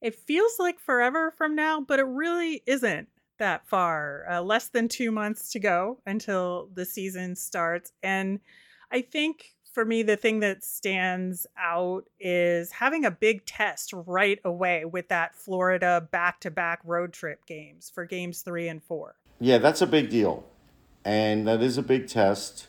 it 0.03 0.15
feels 0.15 0.59
like 0.59 0.79
forever 0.79 1.31
from 1.31 1.55
now, 1.57 1.81
but 1.81 2.01
it 2.01 2.07
really 2.07 2.63
isn't 2.67 3.09
that 3.39 3.67
far. 3.67 4.27
Uh, 4.31 4.43
less 4.43 4.69
than 4.69 4.89
two 4.89 5.11
months 5.11 5.53
to 5.53 5.59
go 5.59 6.03
until 6.05 6.69
the 6.75 6.85
season 6.85 7.35
starts. 7.35 7.93
And 8.03 8.41
I 8.93 9.01
think 9.01 9.55
for 9.73 9.87
me, 9.87 10.03
the 10.03 10.19
thing 10.19 10.41
that 10.41 10.63
stands 10.63 11.47
out 11.59 12.05
is 12.21 12.71
having 12.73 13.07
a 13.07 13.11
big 13.11 13.47
test 13.47 13.95
right 13.95 14.39
away 14.45 14.85
with 14.85 15.09
that 15.09 15.35
Florida 15.35 16.07
back 16.13 16.41
to 16.41 16.51
back 16.51 16.81
road 16.85 17.15
trip 17.15 17.47
games 17.47 17.89
for 17.89 18.05
games 18.05 18.43
three 18.43 18.69
and 18.69 18.85
four. 18.85 19.17
Yeah, 19.39 19.59
that's 19.59 19.83
a 19.83 19.87
big 19.87 20.09
deal. 20.09 20.45
And 21.05 21.47
that 21.47 21.63
is 21.63 21.79
a 21.79 21.83
big 21.83 22.09
test. 22.09 22.67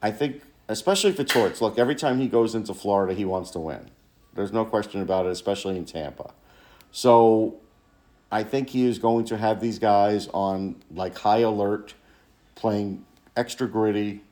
I 0.00 0.10
think, 0.10 0.42
especially 0.68 1.12
for 1.12 1.24
Torts, 1.24 1.60
look, 1.60 1.78
every 1.78 1.94
time 1.94 2.20
he 2.20 2.28
goes 2.28 2.54
into 2.54 2.74
Florida, 2.74 3.14
he 3.14 3.24
wants 3.24 3.50
to 3.52 3.58
win. 3.58 3.90
There's 4.34 4.52
no 4.52 4.64
question 4.64 5.02
about 5.02 5.26
it, 5.26 5.32
especially 5.32 5.76
in 5.76 5.84
Tampa. 5.84 6.32
So 6.90 7.56
I 8.30 8.44
think 8.44 8.70
he 8.70 8.86
is 8.86 8.98
going 8.98 9.26
to 9.26 9.36
have 9.36 9.60
these 9.60 9.78
guys 9.78 10.28
on 10.28 10.76
like 10.90 11.18
high 11.18 11.40
alert, 11.40 11.94
playing 12.54 13.04
extra 13.36 13.68
gritty. 13.68 14.22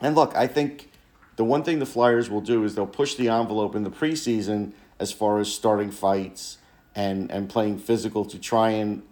And 0.00 0.14
look, 0.14 0.34
I 0.36 0.46
think 0.46 0.90
the 1.36 1.44
one 1.44 1.62
thing 1.62 1.78
the 1.78 1.86
Flyers 1.86 2.28
will 2.28 2.40
do 2.40 2.64
is 2.64 2.74
they'll 2.74 2.86
push 2.86 3.14
the 3.14 3.28
envelope 3.28 3.74
in 3.74 3.84
the 3.84 3.90
preseason 3.90 4.72
as 4.98 5.12
far 5.12 5.40
as 5.40 5.52
starting 5.52 5.90
fights 5.90 6.58
and, 6.94 7.30
and 7.30 7.48
playing 7.48 7.78
physical 7.78 8.24
to 8.26 8.38
try 8.38 8.70
and 8.70 9.02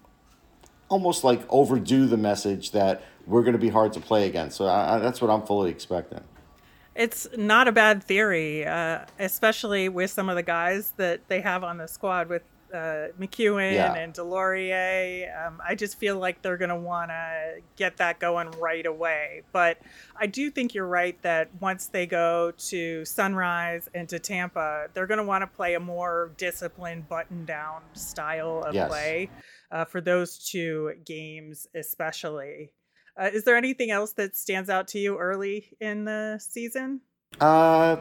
almost 0.92 1.24
like 1.24 1.40
overdo 1.48 2.06
the 2.06 2.16
message 2.16 2.70
that 2.72 3.02
we're 3.26 3.42
going 3.42 3.54
to 3.54 3.58
be 3.58 3.70
hard 3.70 3.92
to 3.94 4.00
play 4.00 4.26
against. 4.26 4.56
So 4.56 4.66
I, 4.66 4.96
I, 4.96 4.98
that's 4.98 5.20
what 5.20 5.30
I'm 5.30 5.42
fully 5.46 5.70
expecting. 5.70 6.20
It's 6.94 7.26
not 7.36 7.68
a 7.68 7.72
bad 7.72 8.04
theory, 8.04 8.66
uh, 8.66 9.06
especially 9.18 9.88
with 9.88 10.10
some 10.10 10.28
of 10.28 10.36
the 10.36 10.42
guys 10.42 10.92
that 10.98 11.26
they 11.28 11.40
have 11.40 11.64
on 11.64 11.78
the 11.78 11.88
squad 11.88 12.28
with 12.28 12.42
uh, 12.74 13.08
MacEwen 13.20 13.74
Yeah. 13.74 13.94
and 13.94 14.12
Deslauriers. 14.14 15.46
Um, 15.46 15.60
I 15.66 15.74
just 15.74 15.98
feel 15.98 16.18
like 16.18 16.42
they're 16.42 16.56
going 16.58 16.70
to 16.70 16.76
want 16.76 17.10
to 17.10 17.60
get 17.76 17.96
that 17.98 18.18
going 18.18 18.50
right 18.52 18.84
away. 18.84 19.42
But 19.52 19.78
I 20.16 20.26
do 20.26 20.50
think 20.50 20.74
you're 20.74 20.86
right 20.86 21.20
that 21.22 21.48
once 21.60 21.86
they 21.86 22.06
go 22.06 22.52
to 22.70 23.04
Sunrise 23.04 23.88
and 23.94 24.08
to 24.10 24.18
Tampa, 24.18 24.88
they're 24.94 25.06
going 25.06 25.18
to 25.18 25.24
want 25.24 25.42
to 25.42 25.46
play 25.46 25.74
a 25.74 25.80
more 25.80 26.30
disciplined, 26.36 27.08
button 27.08 27.44
down 27.44 27.82
style 27.94 28.62
of 28.66 28.74
Yes. 28.74 28.88
play 28.88 29.30
uh, 29.72 29.84
for 29.84 30.00
those 30.00 30.38
two 30.38 30.92
games, 31.04 31.66
especially. 31.74 32.72
Uh, 33.20 33.30
is 33.32 33.44
there 33.44 33.56
anything 33.56 33.90
else 33.90 34.12
that 34.12 34.36
stands 34.36 34.70
out 34.70 34.86
to 34.88 34.98
you 34.98 35.18
early 35.18 35.76
in 35.80 36.04
the 36.04 36.38
season? 36.38 37.00
Uh, 37.40 37.96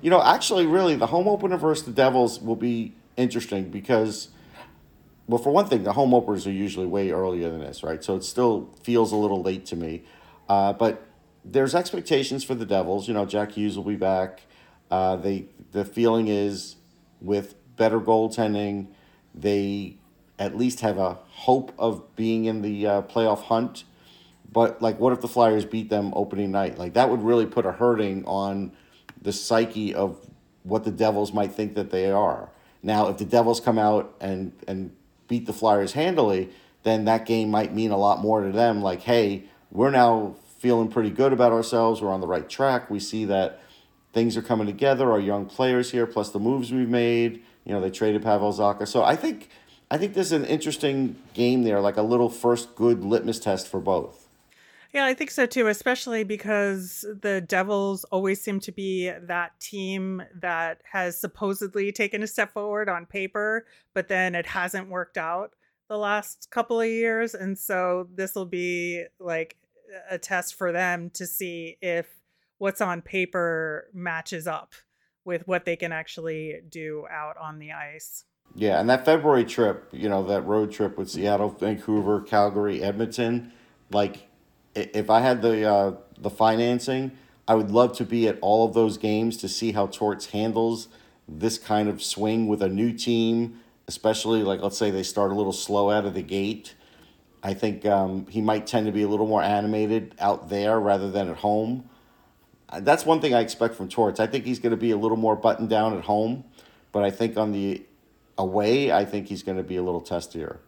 you 0.00 0.10
know, 0.10 0.22
actually, 0.22 0.66
really, 0.66 0.94
the 0.94 1.08
home 1.08 1.28
opener 1.28 1.56
versus 1.56 1.84
the 1.84 1.92
Devils 1.92 2.40
will 2.40 2.56
be 2.56 2.94
interesting 3.16 3.70
because, 3.70 4.28
well, 5.26 5.38
for 5.38 5.52
one 5.52 5.66
thing, 5.66 5.82
the 5.82 5.92
home 5.92 6.14
openers 6.14 6.46
are 6.46 6.52
usually 6.52 6.86
way 6.86 7.10
earlier 7.10 7.50
than 7.50 7.60
this, 7.60 7.82
right? 7.82 8.02
So 8.02 8.16
it 8.16 8.24
still 8.24 8.70
feels 8.82 9.12
a 9.12 9.16
little 9.16 9.42
late 9.42 9.66
to 9.66 9.76
me. 9.76 10.04
Uh, 10.48 10.72
but 10.72 11.06
there's 11.44 11.74
expectations 11.74 12.44
for 12.44 12.54
the 12.54 12.66
Devils. 12.66 13.08
You 13.08 13.14
know, 13.14 13.26
Jack 13.26 13.52
Hughes 13.52 13.76
will 13.76 13.84
be 13.84 13.96
back. 13.96 14.42
Uh, 14.90 15.16
they 15.16 15.46
the 15.72 15.84
feeling 15.84 16.28
is 16.28 16.76
with 17.20 17.54
better 17.76 18.00
goaltending, 18.00 18.86
they 19.34 19.98
at 20.38 20.56
least 20.56 20.80
have 20.80 20.98
a 20.98 21.18
hope 21.28 21.72
of 21.78 22.14
being 22.16 22.44
in 22.44 22.62
the 22.62 22.86
uh, 22.86 23.02
playoff 23.02 23.42
hunt. 23.44 23.84
But 24.50 24.80
like, 24.80 24.98
what 25.00 25.12
if 25.12 25.20
the 25.20 25.28
Flyers 25.28 25.64
beat 25.64 25.90
them 25.90 26.12
opening 26.14 26.50
night? 26.50 26.78
Like 26.78 26.94
that 26.94 27.10
would 27.10 27.22
really 27.22 27.46
put 27.46 27.66
a 27.66 27.72
hurting 27.72 28.24
on 28.26 28.72
the 29.20 29.32
psyche 29.32 29.94
of 29.94 30.18
what 30.62 30.84
the 30.84 30.90
Devils 30.90 31.32
might 31.32 31.52
think 31.52 31.74
that 31.74 31.90
they 31.90 32.10
are. 32.10 32.50
Now, 32.82 33.08
if 33.08 33.18
the 33.18 33.24
Devils 33.24 33.60
come 33.60 33.78
out 33.78 34.14
and 34.20 34.52
and 34.68 34.94
beat 35.28 35.46
the 35.46 35.52
Flyers 35.52 35.92
handily, 35.92 36.50
then 36.84 37.04
that 37.06 37.26
game 37.26 37.50
might 37.50 37.74
mean 37.74 37.90
a 37.90 37.96
lot 37.96 38.20
more 38.20 38.42
to 38.42 38.52
them. 38.52 38.80
Like, 38.80 39.02
hey, 39.02 39.44
we're 39.70 39.90
now 39.90 40.36
feeling 40.58 40.88
pretty 40.88 41.10
good 41.10 41.32
about 41.32 41.52
ourselves. 41.52 42.00
We're 42.00 42.12
on 42.12 42.20
the 42.20 42.26
right 42.26 42.48
track. 42.48 42.88
We 42.90 43.00
see 43.00 43.24
that 43.26 43.60
things 44.12 44.36
are 44.36 44.42
coming 44.42 44.66
together. 44.66 45.10
Our 45.10 45.20
young 45.20 45.46
players 45.46 45.90
here, 45.90 46.06
plus 46.06 46.30
the 46.30 46.38
moves 46.38 46.72
we've 46.72 46.88
made. 46.88 47.42
You 47.64 47.72
know, 47.72 47.80
they 47.80 47.90
traded 47.90 48.22
Pavel 48.22 48.52
Zacha. 48.52 48.86
So 48.86 49.02
I 49.02 49.16
think 49.16 49.48
I 49.90 49.98
think 49.98 50.14
this 50.14 50.26
is 50.26 50.32
an 50.32 50.44
interesting 50.44 51.16
game 51.34 51.62
there, 51.62 51.80
like 51.80 51.96
a 51.96 52.02
little 52.02 52.28
first 52.28 52.74
good 52.74 53.04
litmus 53.04 53.38
test 53.38 53.68
for 53.68 53.80
both. 53.80 54.26
Yeah, 54.92 55.04
I 55.04 55.14
think 55.14 55.30
so 55.30 55.46
too, 55.46 55.68
especially 55.68 56.24
because 56.24 57.04
the 57.20 57.40
Devils 57.40 58.04
always 58.04 58.40
seem 58.40 58.60
to 58.60 58.72
be 58.72 59.10
that 59.10 59.60
team 59.60 60.22
that 60.34 60.80
has 60.90 61.18
supposedly 61.18 61.92
taken 61.92 62.22
a 62.22 62.26
step 62.26 62.52
forward 62.52 62.88
on 62.88 63.04
paper, 63.04 63.66
but 63.94 64.08
then 64.08 64.34
it 64.34 64.46
hasn't 64.46 64.88
worked 64.88 65.18
out 65.18 65.52
the 65.88 65.98
last 65.98 66.48
couple 66.50 66.80
of 66.80 66.88
years. 66.88 67.34
And 67.34 67.58
so 67.58 68.08
this 68.14 68.34
will 68.34 68.46
be 68.46 69.04
like 69.20 69.56
a 70.10 70.18
test 70.18 70.54
for 70.54 70.72
them 70.72 71.10
to 71.10 71.26
see 71.26 71.76
if 71.80 72.06
what's 72.58 72.80
on 72.80 73.02
paper 73.02 73.88
matches 73.92 74.46
up 74.46 74.72
with 75.24 75.46
what 75.46 75.64
they 75.64 75.76
can 75.76 75.92
actually 75.92 76.60
do 76.68 77.04
out 77.10 77.36
on 77.36 77.58
the 77.58 77.72
ice. 77.72 78.24
Yeah, 78.54 78.80
and 78.80 78.88
that 78.88 79.04
February 79.04 79.44
trip, 79.44 79.88
you 79.92 80.08
know, 80.08 80.24
that 80.24 80.42
road 80.42 80.72
trip 80.72 80.96
with 80.96 81.10
Seattle, 81.10 81.50
Vancouver, 81.50 82.22
Calgary, 82.22 82.82
Edmonton, 82.82 83.52
like 83.90 84.28
if 84.74 85.10
I 85.10 85.20
had 85.20 85.42
the 85.42 85.68
uh, 85.68 85.92
the 86.18 86.30
financing, 86.30 87.12
I 87.48 87.54
would 87.54 87.70
love 87.70 87.96
to 87.98 88.04
be 88.04 88.28
at 88.28 88.38
all 88.40 88.66
of 88.66 88.74
those 88.74 88.98
games 88.98 89.36
to 89.38 89.48
see 89.48 89.72
how 89.72 89.86
Torts 89.86 90.26
handles 90.26 90.88
this 91.28 91.58
kind 91.58 91.88
of 91.88 92.02
swing 92.02 92.46
with 92.46 92.62
a 92.62 92.68
new 92.68 92.92
team, 92.92 93.60
especially 93.88 94.42
like 94.42 94.60
let's 94.60 94.78
say 94.78 94.90
they 94.90 95.02
start 95.02 95.32
a 95.32 95.34
little 95.34 95.52
slow 95.52 95.90
out 95.90 96.04
of 96.04 96.14
the 96.14 96.22
gate. 96.22 96.74
I 97.42 97.54
think 97.54 97.86
um, 97.86 98.26
he 98.28 98.40
might 98.40 98.66
tend 98.66 98.86
to 98.86 98.92
be 98.92 99.02
a 99.02 99.08
little 99.08 99.26
more 99.26 99.42
animated 99.42 100.14
out 100.18 100.48
there 100.48 100.80
rather 100.80 101.10
than 101.10 101.28
at 101.28 101.36
home. 101.36 101.88
Uh, 102.68 102.80
that's 102.80 103.06
one 103.06 103.20
thing 103.20 103.34
I 103.34 103.40
expect 103.40 103.74
from 103.76 103.88
Torts. 103.88 104.18
I 104.18 104.26
think 104.26 104.44
he's 104.44 104.58
going 104.58 104.72
to 104.72 104.76
be 104.76 104.90
a 104.90 104.96
little 104.96 105.16
more 105.16 105.36
buttoned 105.36 105.68
down 105.68 105.96
at 105.96 106.04
home, 106.04 106.44
but 106.90 107.04
I 107.04 107.10
think 107.10 107.36
on 107.36 107.52
the 107.52 107.84
away, 108.38 108.92
I 108.92 109.04
think 109.04 109.28
he's 109.28 109.42
going 109.42 109.58
to 109.58 109.64
be 109.64 109.76
a 109.76 109.82
little 109.82 110.02
testier. 110.02 110.58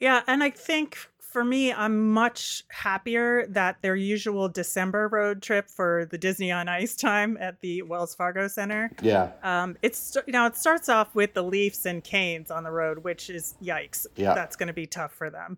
Yeah, 0.00 0.22
and 0.26 0.42
I 0.42 0.50
think 0.50 0.98
for 1.32 1.44
me, 1.44 1.72
I'm 1.72 2.12
much 2.12 2.62
happier 2.68 3.46
that 3.48 3.80
their 3.80 3.96
usual 3.96 4.50
December 4.50 5.08
road 5.08 5.40
trip 5.40 5.70
for 5.70 6.06
the 6.10 6.18
Disney 6.18 6.52
on 6.52 6.68
Ice 6.68 6.94
time 6.94 7.38
at 7.40 7.60
the 7.60 7.82
Wells 7.82 8.14
Fargo 8.14 8.48
Center. 8.48 8.90
Yeah. 9.00 9.30
Um, 9.42 9.76
it's 9.80 10.16
you 10.26 10.32
know 10.32 10.44
it 10.46 10.56
starts 10.56 10.90
off 10.90 11.14
with 11.14 11.32
the 11.32 11.42
Leafs 11.42 11.86
and 11.86 12.04
Canes 12.04 12.50
on 12.50 12.64
the 12.64 12.70
road, 12.70 12.98
which 12.98 13.30
is 13.30 13.54
yikes. 13.62 14.06
Yeah. 14.14 14.34
That's 14.34 14.56
going 14.56 14.66
to 14.66 14.74
be 14.74 14.86
tough 14.86 15.14
for 15.14 15.30
them. 15.30 15.56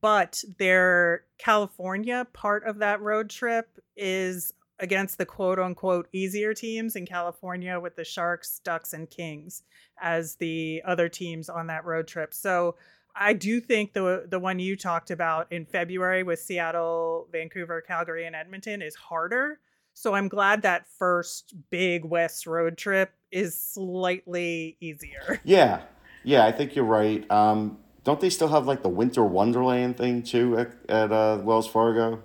But 0.00 0.44
their 0.58 1.24
California 1.38 2.26
part 2.32 2.64
of 2.64 2.78
that 2.78 3.00
road 3.00 3.28
trip 3.28 3.68
is 3.96 4.52
against 4.80 5.18
the 5.18 5.26
quote 5.26 5.58
unquote 5.58 6.08
easier 6.12 6.54
teams 6.54 6.96
in 6.96 7.06
California 7.06 7.78
with 7.80 7.96
the 7.96 8.04
Sharks, 8.04 8.60
Ducks, 8.64 8.92
and 8.92 9.08
Kings 9.10 9.62
as 10.00 10.36
the 10.36 10.82
other 10.84 11.08
teams 11.08 11.48
on 11.48 11.66
that 11.66 11.84
road 11.84 12.06
trip. 12.06 12.32
So 12.32 12.76
I 13.14 13.32
do 13.32 13.60
think 13.60 13.92
the 13.92 14.26
the 14.28 14.38
one 14.38 14.58
you 14.58 14.76
talked 14.76 15.10
about 15.10 15.50
in 15.52 15.66
February 15.66 16.22
with 16.22 16.38
Seattle, 16.38 17.28
Vancouver, 17.32 17.80
Calgary, 17.80 18.26
and 18.26 18.36
Edmonton 18.36 18.80
is 18.82 18.94
harder. 18.94 19.58
So 19.94 20.14
I'm 20.14 20.28
glad 20.28 20.62
that 20.62 20.86
first 20.86 21.54
big 21.70 22.04
West 22.04 22.46
road 22.46 22.78
trip 22.78 23.10
is 23.32 23.58
slightly 23.58 24.76
easier. 24.80 25.40
Yeah, 25.44 25.82
yeah, 26.22 26.46
I 26.46 26.52
think 26.52 26.76
you're 26.76 26.84
right. 26.84 27.28
Um, 27.30 27.78
don't 28.04 28.20
they 28.20 28.30
still 28.30 28.48
have 28.48 28.66
like 28.66 28.82
the 28.82 28.88
Winter 28.88 29.24
Wonderland 29.24 29.96
thing 29.96 30.22
too 30.22 30.56
at, 30.58 30.72
at 30.88 31.10
uh, 31.10 31.40
Wells 31.42 31.66
Fargo? 31.66 32.22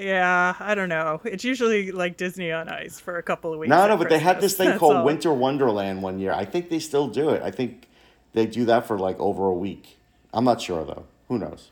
Yeah, 0.00 0.54
I 0.58 0.74
don't 0.74 0.88
know. 0.88 1.20
It's 1.24 1.44
usually 1.44 1.92
like 1.92 2.16
Disney 2.16 2.50
on 2.50 2.68
Ice 2.70 2.98
for 2.98 3.18
a 3.18 3.22
couple 3.22 3.52
of 3.52 3.58
weeks. 3.58 3.68
No, 3.68 3.86
no, 3.86 3.96
but 3.98 4.08
Christmas. 4.08 4.10
they 4.10 4.24
had 4.24 4.40
this 4.40 4.56
thing 4.56 4.68
That's 4.68 4.78
called 4.78 4.96
all. 4.96 5.04
Winter 5.04 5.32
Wonderland 5.32 6.02
one 6.02 6.18
year. 6.18 6.32
I 6.32 6.46
think 6.46 6.70
they 6.70 6.78
still 6.78 7.06
do 7.08 7.30
it. 7.30 7.42
I 7.42 7.50
think 7.50 7.86
they 8.32 8.46
do 8.46 8.64
that 8.64 8.86
for 8.86 8.98
like 8.98 9.18
over 9.20 9.46
a 9.46 9.54
week. 9.54 9.98
I'm 10.32 10.44
not 10.44 10.60
sure 10.60 10.84
though. 10.84 11.04
Who 11.28 11.38
knows? 11.38 11.70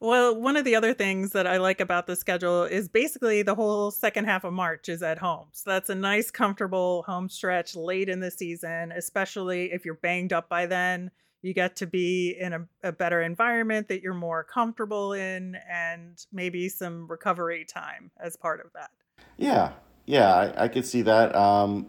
Well, 0.00 0.40
one 0.40 0.56
of 0.56 0.64
the 0.64 0.76
other 0.76 0.92
things 0.94 1.32
that 1.32 1.46
I 1.46 1.56
like 1.56 1.80
about 1.80 2.06
the 2.06 2.14
schedule 2.16 2.64
is 2.64 2.88
basically 2.88 3.42
the 3.42 3.54
whole 3.54 3.90
second 3.90 4.26
half 4.26 4.44
of 4.44 4.52
March 4.52 4.88
is 4.88 5.02
at 5.02 5.18
home. 5.18 5.46
So 5.52 5.70
that's 5.70 5.90
a 5.90 5.94
nice, 5.94 6.30
comfortable 6.30 7.02
home 7.02 7.28
stretch 7.28 7.74
late 7.74 8.08
in 8.08 8.20
the 8.20 8.30
season, 8.30 8.92
especially 8.92 9.72
if 9.72 9.84
you're 9.84 9.94
banged 9.94 10.32
up 10.32 10.48
by 10.48 10.66
then. 10.66 11.10
You 11.42 11.54
get 11.54 11.76
to 11.76 11.86
be 11.86 12.36
in 12.38 12.52
a, 12.52 12.68
a 12.82 12.92
better 12.92 13.22
environment 13.22 13.88
that 13.88 14.02
you're 14.02 14.14
more 14.14 14.42
comfortable 14.42 15.12
in 15.12 15.56
and 15.70 16.18
maybe 16.32 16.68
some 16.68 17.06
recovery 17.06 17.64
time 17.64 18.10
as 18.20 18.36
part 18.36 18.60
of 18.64 18.72
that. 18.74 18.90
Yeah, 19.36 19.72
yeah, 20.06 20.34
I, 20.34 20.64
I 20.64 20.68
could 20.68 20.84
see 20.84 21.02
that. 21.02 21.34
Um, 21.36 21.88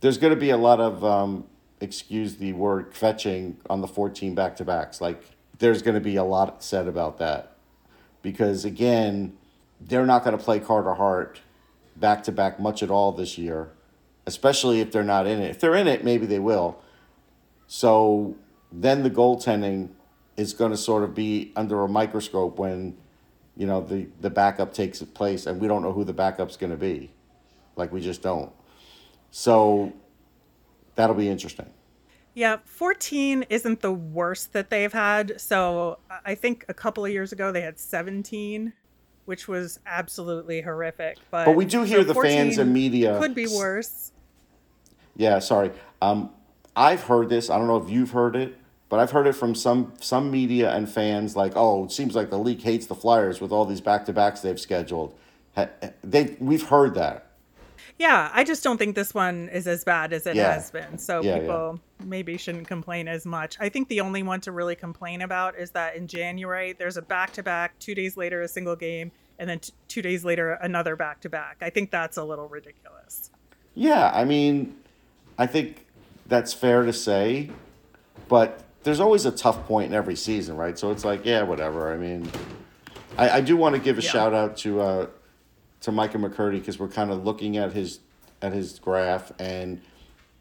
there's 0.00 0.18
going 0.18 0.34
to 0.34 0.40
be 0.40 0.50
a 0.50 0.56
lot 0.56 0.80
of, 0.80 1.04
um, 1.04 1.46
excuse 1.80 2.36
the 2.36 2.52
word, 2.52 2.94
fetching 2.94 3.58
on 3.70 3.80
the 3.80 3.88
14 3.88 4.34
back 4.34 4.56
to 4.56 4.64
backs. 4.64 5.00
Like, 5.00 5.22
there's 5.58 5.82
going 5.82 5.94
to 5.94 6.00
be 6.00 6.16
a 6.16 6.24
lot 6.24 6.62
said 6.62 6.88
about 6.88 7.18
that. 7.18 7.56
Because, 8.22 8.64
again, 8.64 9.36
they're 9.80 10.06
not 10.06 10.24
going 10.24 10.36
to 10.36 10.42
play 10.42 10.58
Carter 10.58 10.94
Hart 10.94 11.40
back 11.96 12.22
to 12.24 12.32
back 12.32 12.58
much 12.58 12.82
at 12.82 12.90
all 12.90 13.12
this 13.12 13.38
year, 13.38 13.70
especially 14.26 14.80
if 14.80 14.90
they're 14.90 15.04
not 15.04 15.26
in 15.26 15.40
it. 15.40 15.50
If 15.50 15.60
they're 15.60 15.74
in 15.74 15.86
it, 15.86 16.04
maybe 16.04 16.26
they 16.26 16.38
will. 16.38 16.80
So 17.66 18.36
then 18.72 19.02
the 19.02 19.10
goaltending 19.10 19.90
is 20.36 20.52
going 20.52 20.70
to 20.70 20.76
sort 20.76 21.02
of 21.02 21.14
be 21.14 21.52
under 21.56 21.82
a 21.82 21.88
microscope 21.88 22.58
when 22.58 22.96
you 23.56 23.66
know 23.66 23.80
the 23.80 24.06
the 24.20 24.30
backup 24.30 24.72
takes 24.72 25.02
place 25.02 25.46
and 25.46 25.60
we 25.60 25.66
don't 25.66 25.82
know 25.82 25.92
who 25.92 26.04
the 26.04 26.12
backup's 26.12 26.56
going 26.56 26.70
to 26.70 26.76
be 26.76 27.10
like 27.76 27.92
we 27.92 28.00
just 28.00 28.22
don't 28.22 28.52
so 29.30 29.92
that'll 30.94 31.16
be 31.16 31.28
interesting 31.28 31.66
Yeah, 32.34 32.58
14 32.66 33.46
isn't 33.50 33.80
the 33.80 33.92
worst 33.92 34.52
that 34.52 34.70
they've 34.70 34.92
had. 34.92 35.40
So 35.40 35.98
I 36.24 36.36
think 36.36 36.64
a 36.68 36.74
couple 36.74 37.04
of 37.04 37.10
years 37.10 37.32
ago 37.32 37.50
they 37.50 37.62
had 37.62 37.80
17, 37.80 38.72
which 39.24 39.48
was 39.48 39.80
absolutely 39.86 40.60
horrific. 40.62 41.18
But, 41.32 41.46
but 41.46 41.56
we 41.56 41.64
do 41.64 41.82
hear 41.82 42.02
so 42.02 42.12
the 42.12 42.14
fans 42.14 42.58
and 42.58 42.72
media 42.72 43.18
could 43.18 43.34
be 43.34 43.48
worse. 43.48 44.12
yeah 45.16 45.40
sorry 45.40 45.72
um 46.00 46.30
i've 46.78 47.02
heard 47.04 47.28
this 47.28 47.50
i 47.50 47.58
don't 47.58 47.66
know 47.66 47.76
if 47.76 47.90
you've 47.90 48.12
heard 48.12 48.34
it 48.36 48.56
but 48.88 48.98
i've 49.00 49.10
heard 49.10 49.26
it 49.26 49.32
from 49.34 49.54
some 49.54 49.92
some 50.00 50.30
media 50.30 50.70
and 50.74 50.88
fans 50.90 51.34
like 51.36 51.52
oh 51.56 51.84
it 51.84 51.92
seems 51.92 52.14
like 52.14 52.30
the 52.30 52.38
league 52.38 52.62
hates 52.62 52.86
the 52.86 52.94
flyers 52.94 53.40
with 53.40 53.50
all 53.52 53.64
these 53.64 53.80
back-to-backs 53.80 54.40
they've 54.40 54.60
scheduled 54.60 55.14
they 56.04 56.36
we've 56.40 56.68
heard 56.68 56.94
that 56.94 57.24
Yeah, 57.98 58.30
I 58.32 58.44
just 58.44 58.62
don't 58.62 58.78
think 58.78 58.94
this 58.94 59.12
one 59.12 59.48
is 59.48 59.66
as 59.66 59.82
bad 59.82 60.12
as 60.12 60.24
it 60.24 60.36
Yeah. 60.36 60.52
has 60.54 60.70
been. 60.70 60.98
So 60.98 61.20
Yeah, 61.20 61.34
yeah. 61.34 61.40
people 61.40 61.80
maybe 62.04 62.36
shouldn't 62.36 62.68
complain 62.68 63.08
as 63.08 63.26
much. 63.26 63.56
I 63.58 63.68
think 63.70 63.88
the 63.88 64.00
only 64.02 64.22
one 64.22 64.40
to 64.42 64.52
really 64.52 64.76
complain 64.76 65.20
about 65.20 65.58
is 65.58 65.72
that 65.72 65.96
in 65.96 66.06
January 66.06 66.74
there's 66.78 66.96
a 66.96 67.02
back 67.02 67.32
to 67.32 67.42
back, 67.42 67.76
two 67.80 67.96
days 67.96 68.16
later 68.16 68.40
a 68.40 68.46
single 68.46 68.76
game, 68.76 69.10
and 69.40 69.50
then 69.50 69.58
t- 69.58 69.72
two 69.88 70.00
days 70.00 70.24
later 70.24 70.52
another 70.62 70.94
back 70.94 71.18
to 71.22 71.28
back. 71.28 71.56
I 71.60 71.70
think 71.70 71.90
that's 71.90 72.16
a 72.16 72.22
little 72.22 72.46
ridiculous. 72.46 73.32
Yeah, 73.74 74.12
I 74.14 74.24
mean, 74.24 74.76
I 75.36 75.48
think 75.48 75.84
that's 76.28 76.52
fair 76.52 76.84
to 76.84 76.92
say, 76.92 77.50
but 78.28 78.64
there's 78.84 79.00
always 79.00 79.26
a 79.26 79.32
tough 79.32 79.66
point 79.66 79.88
in 79.88 79.94
every 79.94 80.16
season, 80.16 80.56
right? 80.56 80.78
So 80.78 80.90
it's 80.90 81.04
like, 81.04 81.24
yeah, 81.24 81.42
whatever. 81.42 81.92
I 81.92 81.96
mean, 81.96 82.30
I, 83.16 83.30
I 83.30 83.40
do 83.40 83.56
want 83.56 83.74
to 83.74 83.80
give 83.80 83.98
a 83.98 84.02
Yeah. 84.02 84.10
shout 84.10 84.34
out 84.34 84.56
to 84.58 84.80
uh, 84.80 85.06
to 85.80 85.92
Micah 85.92 86.18
McCurdy 86.18 86.58
because 86.60 86.78
we're 86.78 86.88
kind 86.88 87.10
of 87.10 87.24
looking 87.24 87.56
at 87.56 87.72
his 87.72 88.00
at 88.40 88.52
his 88.52 88.78
graph, 88.78 89.32
and 89.40 89.80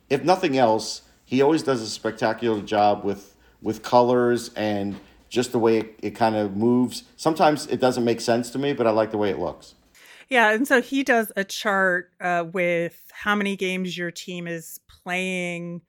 if 0.10 0.24
nothing 0.24 0.56
else, 0.58 1.02
he 1.26 1.42
always 1.42 1.64
does 1.64 1.82
a 1.82 1.88
spectacular 1.90 2.62
job 2.62 3.04
with 3.04 3.36
with 3.62 3.82
colors 3.82 4.54
and 4.56 5.00
just 5.30 5.52
the 5.52 5.60
way 5.60 5.80
it, 5.80 6.00
it 6.02 6.12
kind 6.12 6.36
of 6.36 6.56
moves. 6.56 7.04
Sometimes 7.18 7.66
it 7.68 7.80
doesn't 7.82 8.06
make 8.06 8.22
sense 8.22 8.50
to 8.52 8.60
me, 8.60 8.72
but 8.74 8.86
I 8.88 8.92
like 8.92 9.12
the 9.12 9.18
way 9.18 9.30
it 9.30 9.40
looks. 9.40 9.74
Yeah, 10.30 10.52
and 10.52 10.68
so 10.68 10.82
he 10.82 11.04
does 11.04 11.32
a 11.36 11.44
chart 11.44 12.12
uh, 12.22 12.46
with 12.52 13.02
how 13.14 13.34
many 13.36 13.56
games 13.56 13.98
your 13.98 14.12
team 14.12 14.46
is 14.48 14.80
playing 15.08 15.82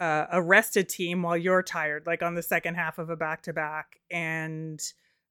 uh, 0.00 0.26
a 0.30 0.40
rested 0.40 0.88
team 0.88 1.22
while 1.22 1.36
you're 1.36 1.62
tired, 1.62 2.06
like 2.06 2.22
on 2.22 2.34
the 2.34 2.42
second 2.42 2.76
half 2.76 2.98
of 2.98 3.10
a 3.10 3.16
back 3.16 3.42
to 3.42 3.52
back, 3.52 3.96
and 4.12 4.80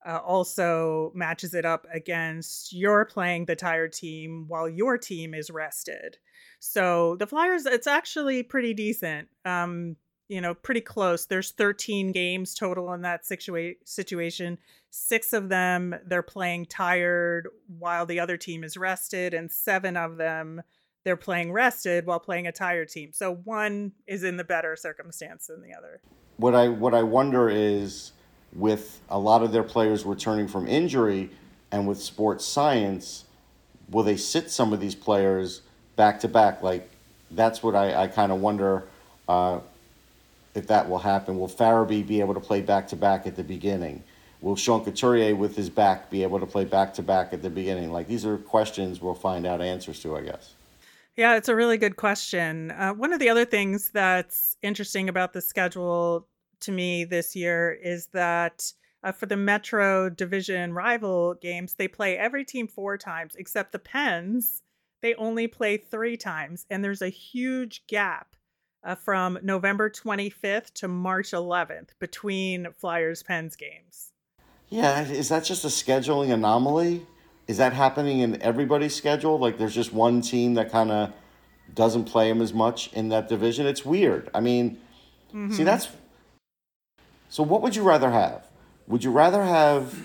uh, 0.05 0.17
also 0.17 1.09
matches 1.15 1.53
it 1.53 1.63
up 1.63 1.87
against 1.93 2.73
you're 2.73 3.05
playing 3.05 3.45
the 3.45 3.55
tired 3.55 3.93
team 3.93 4.43
while 4.49 4.67
your 4.67 4.97
team 4.97 5.33
is 5.33 5.49
rested. 5.49 6.17
So 6.59 7.15
the 7.15 7.25
Flyers, 7.27 7.65
it's 7.65 7.87
actually 7.87 8.43
pretty 8.43 8.73
decent. 8.73 9.29
Um, 9.45 9.95
you 10.27 10.41
know, 10.41 10.53
pretty 10.53 10.81
close. 10.81 11.25
There's 11.25 11.51
13 11.51 12.11
games 12.11 12.53
total 12.53 12.91
in 12.93 13.03
that 13.03 13.23
situa- 13.23 13.75
situation. 13.85 14.57
Six 14.89 15.31
of 15.31 15.47
them 15.47 15.95
they're 16.05 16.21
playing 16.21 16.65
tired 16.65 17.47
while 17.67 18.05
the 18.05 18.19
other 18.19 18.35
team 18.35 18.65
is 18.65 18.75
rested, 18.75 19.33
and 19.33 19.49
seven 19.49 19.95
of 19.95 20.17
them 20.17 20.61
they're 21.03 21.17
playing 21.17 21.51
rested 21.51 22.05
while 22.05 22.19
playing 22.19 22.47
a 22.47 22.51
tired 22.51 22.89
team. 22.89 23.11
So 23.13 23.35
one 23.43 23.91
is 24.07 24.23
in 24.23 24.37
the 24.37 24.43
better 24.43 24.75
circumstance 24.75 25.47
than 25.47 25.61
the 25.61 25.73
other. 25.73 26.01
what 26.37 26.55
I 26.55 26.67
what 26.67 26.93
I 26.93 27.03
wonder 27.03 27.49
is 27.49 28.11
with 28.53 29.01
a 29.09 29.17
lot 29.19 29.43
of 29.43 29.51
their 29.51 29.63
players 29.63 30.05
returning 30.05 30.47
from 30.47 30.67
injury 30.67 31.29
and 31.71 31.87
with 31.87 32.01
sports 32.01 32.45
science, 32.45 33.25
will 33.89 34.03
they 34.03 34.17
sit 34.17 34.51
some 34.51 34.73
of 34.73 34.79
these 34.79 34.95
players 34.95 35.61
back 35.95 36.19
to 36.21 36.27
back? 36.27 36.61
Like 36.61 36.89
that's 37.31 37.63
what 37.63 37.75
I, 37.75 38.03
I 38.03 38.07
kind 38.07 38.31
of 38.31 38.39
wonder 38.39 38.83
uh, 39.27 39.59
if 40.55 40.67
that 40.67 40.89
will 40.89 40.99
happen. 40.99 41.39
Will 41.39 41.49
Farabee 41.49 42.05
be 42.05 42.19
able 42.19 42.33
to 42.33 42.39
play 42.39 42.61
back 42.61 42.87
to 42.89 42.95
back 42.95 43.25
at 43.25 43.35
the 43.35 43.43
beginning? 43.43 44.03
Will 44.41 44.55
Sean 44.55 44.83
Couturier 44.83 45.35
with 45.35 45.55
his 45.55 45.69
back 45.69 46.09
be 46.09 46.21
able 46.21 46.39
to 46.39 46.45
play 46.45 46.65
back 46.65 46.93
to 46.95 47.01
back 47.01 47.33
at 47.33 47.41
the 47.41 47.49
beginning? 47.49 47.91
Like 47.91 48.07
these 48.07 48.25
are 48.25 48.37
questions 48.37 49.01
we'll 49.01 49.15
find 49.15 49.45
out 49.47 49.61
answers 49.61 50.01
to, 50.01 50.17
I 50.17 50.21
guess. 50.21 50.53
Yeah, 51.15 51.35
it's 51.35 51.49
a 51.49 51.55
really 51.55 51.77
good 51.77 51.95
question. 51.95 52.71
Uh, 52.71 52.93
one 52.93 53.13
of 53.13 53.19
the 53.19 53.29
other 53.29 53.45
things 53.45 53.91
that's 53.91 54.57
interesting 54.63 55.09
about 55.09 55.33
the 55.33 55.41
schedule 55.41 56.27
to 56.61 56.71
me 56.71 57.03
this 57.03 57.35
year 57.35 57.71
is 57.71 58.07
that 58.07 58.71
uh, 59.03 59.11
for 59.11 59.27
the 59.27 59.37
Metro 59.37 60.09
Division 60.09 60.73
rival 60.73 61.35
games, 61.35 61.75
they 61.75 61.87
play 61.87 62.17
every 62.17 62.43
team 62.43 62.67
four 62.67 62.97
times 62.97 63.35
except 63.35 63.71
the 63.71 63.79
Pens. 63.79 64.63
they 65.01 65.13
only 65.15 65.47
play 65.47 65.75
three 65.77 66.15
times, 66.15 66.65
and 66.69 66.83
there's 66.83 67.01
a 67.01 67.09
huge 67.09 67.85
gap 67.87 68.35
uh, 68.83 68.95
from 68.95 69.37
November 69.43 69.89
25th 69.89 70.73
to 70.73 70.87
March 70.87 71.31
11th 71.31 71.89
between 71.99 72.71
Flyers 72.71 73.21
Pens 73.21 73.55
games. 73.55 74.13
Yeah, 74.69 75.03
is 75.03 75.29
that 75.29 75.43
just 75.43 75.65
a 75.65 75.67
scheduling 75.67 76.33
anomaly? 76.33 77.05
Is 77.47 77.57
that 77.57 77.73
happening 77.73 78.19
in 78.19 78.41
everybody's 78.41 78.95
schedule? 78.95 79.37
Like 79.37 79.57
there's 79.57 79.75
just 79.75 79.93
one 79.93 80.21
team 80.21 80.53
that 80.55 80.71
kind 80.71 80.91
of 80.91 81.13
doesn't 81.73 82.05
play 82.05 82.29
them 82.29 82.41
as 82.41 82.53
much 82.53 82.91
in 82.93 83.09
that 83.09 83.27
division? 83.27 83.65
It's 83.65 83.85
weird. 83.85 84.29
I 84.33 84.39
mean, 84.39 84.79
mm-hmm. 85.29 85.51
see, 85.51 85.63
that's. 85.63 85.89
So 87.29 87.43
what 87.43 87.61
would 87.61 87.75
you 87.75 87.83
rather 87.83 88.11
have? 88.11 88.47
Would 88.87 89.03
you 89.03 89.11
rather 89.11 89.43
have 89.43 89.95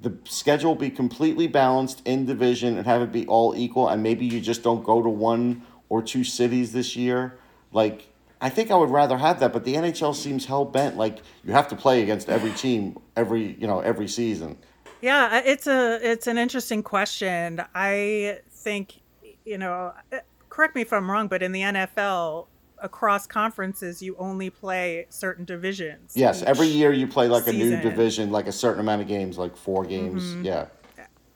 the 0.00 0.16
schedule 0.24 0.74
be 0.74 0.90
completely 0.90 1.46
balanced 1.46 2.02
in 2.04 2.26
division 2.26 2.76
and 2.76 2.86
have 2.86 3.02
it 3.02 3.12
be 3.12 3.26
all 3.26 3.54
equal 3.56 3.88
and 3.88 4.02
maybe 4.02 4.26
you 4.26 4.40
just 4.40 4.62
don't 4.62 4.82
go 4.84 5.00
to 5.00 5.08
one 5.08 5.62
or 5.88 6.02
two 6.02 6.24
cities 6.24 6.72
this 6.72 6.96
year? 6.96 7.38
Like, 7.72 8.08
I 8.40 8.50
think 8.50 8.70
I 8.70 8.74
would 8.74 8.90
rather 8.90 9.16
have 9.16 9.38
that, 9.40 9.52
but 9.52 9.64
the 9.64 9.74
NHL 9.74 10.14
seems 10.14 10.46
hell 10.46 10.64
bent. 10.64 10.96
Like 10.96 11.18
you 11.44 11.52
have 11.52 11.68
to 11.68 11.76
play 11.76 12.02
against 12.02 12.28
every 12.28 12.50
team 12.50 12.98
every 13.16 13.56
you 13.58 13.68
know 13.68 13.80
every 13.80 14.08
season. 14.08 14.58
Yeah, 15.02 15.42
it's 15.44 15.66
a 15.66 15.98
it's 16.00 16.26
an 16.28 16.38
interesting 16.38 16.82
question. 16.82 17.62
I 17.74 18.38
think 18.50 19.00
you 19.44 19.58
know, 19.58 19.92
uh, 20.12 20.20
correct 20.48 20.76
me 20.76 20.82
if 20.82 20.92
I'm 20.92 21.10
wrong, 21.10 21.26
but 21.26 21.42
in 21.42 21.50
the 21.50 21.60
NFL, 21.60 22.46
across 22.78 23.26
conferences, 23.26 24.00
you 24.00 24.14
only 24.16 24.48
play 24.48 25.06
certain 25.08 25.44
divisions. 25.44 26.12
Yes, 26.14 26.42
every 26.42 26.68
year 26.68 26.92
you 26.92 27.08
play 27.08 27.26
like 27.26 27.44
season. 27.44 27.72
a 27.72 27.76
new 27.76 27.90
division, 27.90 28.30
like 28.30 28.46
a 28.46 28.52
certain 28.52 28.80
amount 28.80 29.02
of 29.02 29.08
games, 29.08 29.36
like 29.36 29.56
four 29.56 29.84
games. 29.84 30.22
Mm-hmm. 30.22 30.44
Yeah. 30.44 30.66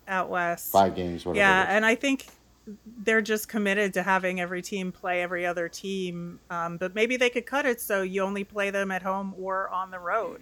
Out 0.08 0.30
west. 0.30 0.70
Five 0.70 0.94
games, 0.94 1.26
whatever. 1.26 1.40
Yeah, 1.40 1.66
and 1.68 1.84
I 1.84 1.96
think 1.96 2.26
they're 3.02 3.22
just 3.22 3.48
committed 3.48 3.92
to 3.94 4.04
having 4.04 4.40
every 4.40 4.62
team 4.62 4.92
play 4.92 5.20
every 5.22 5.44
other 5.44 5.68
team. 5.68 6.38
Um, 6.48 6.76
but 6.76 6.94
maybe 6.94 7.16
they 7.16 7.30
could 7.30 7.46
cut 7.46 7.66
it 7.66 7.80
so 7.80 8.02
you 8.02 8.22
only 8.22 8.44
play 8.44 8.70
them 8.70 8.92
at 8.92 9.02
home 9.02 9.34
or 9.36 9.68
on 9.70 9.90
the 9.90 9.98
road 9.98 10.40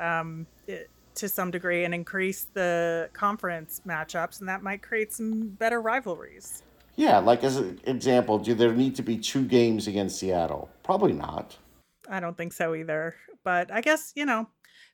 um, 0.00 0.46
it, 0.66 0.90
to 1.16 1.28
some 1.28 1.50
degree 1.50 1.84
and 1.84 1.94
increase 1.94 2.46
the 2.54 3.10
conference 3.12 3.80
matchups, 3.86 4.40
and 4.40 4.48
that 4.48 4.62
might 4.62 4.82
create 4.82 5.12
some 5.12 5.48
better 5.48 5.80
rivalries. 5.80 6.62
Yeah, 6.96 7.18
like 7.18 7.44
as 7.44 7.56
an 7.56 7.80
example, 7.84 8.38
do 8.38 8.54
there 8.54 8.72
need 8.72 8.94
to 8.96 9.02
be 9.02 9.18
two 9.18 9.44
games 9.44 9.86
against 9.86 10.18
Seattle? 10.18 10.70
Probably 10.82 11.12
not. 11.12 11.56
I 12.08 12.20
don't 12.20 12.36
think 12.36 12.52
so 12.52 12.74
either. 12.74 13.14
But 13.44 13.70
I 13.70 13.80
guess, 13.80 14.12
you 14.16 14.24
know, 14.24 14.48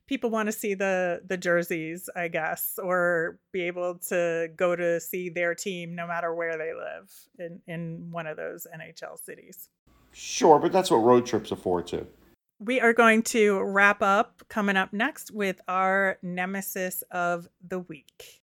people 0.07 0.31
want 0.31 0.47
to 0.47 0.53
see 0.53 0.75
the 0.75 1.23
the 1.27 1.37
jerseys, 1.37 2.11
I 2.15 2.29
guess, 2.29 2.79
or 2.83 3.39
be 3.53 3.63
able 3.63 3.99
to 4.09 4.49
go 4.57 4.75
to 4.77 5.01
see 5.01 5.29
their 5.31 5.55
team 5.55 5.95
no 5.95 6.07
matter 6.07 6.35
where 6.35 6.59
they 6.59 6.73
live 6.75 7.11
in 7.39 7.61
in 7.67 8.09
one 8.11 8.27
of 8.27 8.37
those 8.37 8.67
NHL 8.75 9.19
cities. 9.19 9.69
Sure, 10.13 10.59
but 10.59 10.73
that's 10.73 10.91
what 10.91 10.99
road 10.99 11.25
trips 11.25 11.53
are 11.53 11.57
for 11.57 11.83
too. 11.83 12.07
We 12.65 12.81
are 12.81 12.93
going 12.93 13.25
to 13.25 13.61
wrap 13.61 14.03
up 14.03 14.45
coming 14.49 14.77
up 14.77 14.93
next 14.93 15.33
with 15.33 15.61
our 15.67 16.19
nemesis 16.23 17.03
of 17.11 17.49
the 17.67 17.81
week. 17.81 18.41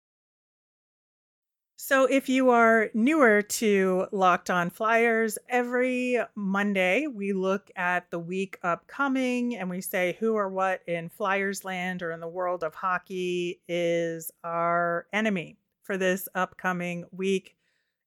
So, 1.77 2.07
if 2.07 2.29
you 2.29 2.51
are 2.51 2.91
newer 2.95 3.43
to 3.43 4.07
Locked 4.11 4.51
On 4.51 4.71
Flyers, 4.71 5.39
every 5.49 6.19
Monday 6.35 7.07
we 7.07 7.33
look 7.33 7.71
at 7.77 8.11
the 8.11 8.19
week 8.19 8.59
upcoming 8.65 9.55
and 9.55 9.71
we 9.71 9.81
say 9.81 10.17
who 10.19 10.35
or 10.35 10.49
what 10.49 10.81
in 10.89 11.11
Flyers 11.11 11.65
land 11.65 12.03
or 12.03 12.11
in 12.11 12.19
the 12.19 12.27
world 12.27 12.65
of 12.65 12.75
hockey 12.75 13.61
is 13.69 14.33
our 14.43 15.07
enemy 15.13 15.59
for 15.85 15.97
this 15.97 16.29
upcoming 16.35 17.05
week. 17.13 17.55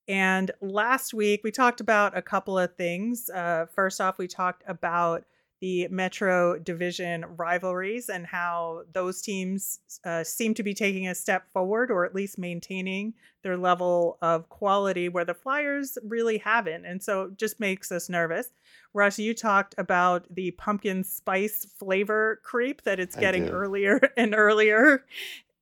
And 0.10 0.52
last 0.60 1.14
week 1.14 1.40
we 1.42 1.52
talked 1.52 1.80
about 1.80 2.18
a 2.18 2.22
couple 2.22 2.60
of 2.60 2.76
things. 2.76 3.30
Uh, 3.30 3.68
first 3.74 4.02
off, 4.02 4.18
we 4.18 4.28
talked 4.28 4.64
about 4.68 5.24
the 5.62 5.88
Metro 5.90 6.58
Division 6.58 7.24
rivalries 7.38 8.10
and 8.10 8.26
how 8.26 8.82
those 8.94 9.22
teams 9.22 9.80
uh, 10.04 10.24
seem 10.24 10.56
to 10.56 10.64
be 10.64 10.74
taking 10.74 11.08
a 11.08 11.16
step 11.16 11.48
forward 11.54 11.92
or 11.92 12.04
at 12.04 12.16
least 12.16 12.40
maintaining 12.40 13.14
their 13.44 13.58
level 13.58 14.18
of 14.24 14.50
quality 14.50 15.08
where 15.08 15.24
the 15.24 15.36
Flyers 15.36 16.00
really 16.04 16.40
haven't. 16.40 16.86
And 16.86 17.02
so 17.02 17.24
it 17.24 17.38
just 17.38 17.60
makes 17.60 17.92
us 17.92 18.10
nervous. 18.10 18.50
Russ, 18.94 19.20
you 19.20 19.36
talked 19.36 19.76
about 19.78 20.26
the 20.34 20.52
pumpkin 20.52 21.04
spice 21.04 21.66
flavor 21.78 22.42
creep 22.44 22.82
that 22.84 23.00
it's 23.00 23.16
getting 23.16 23.48
earlier 23.50 24.02
and 24.18 24.34
earlier 24.36 25.06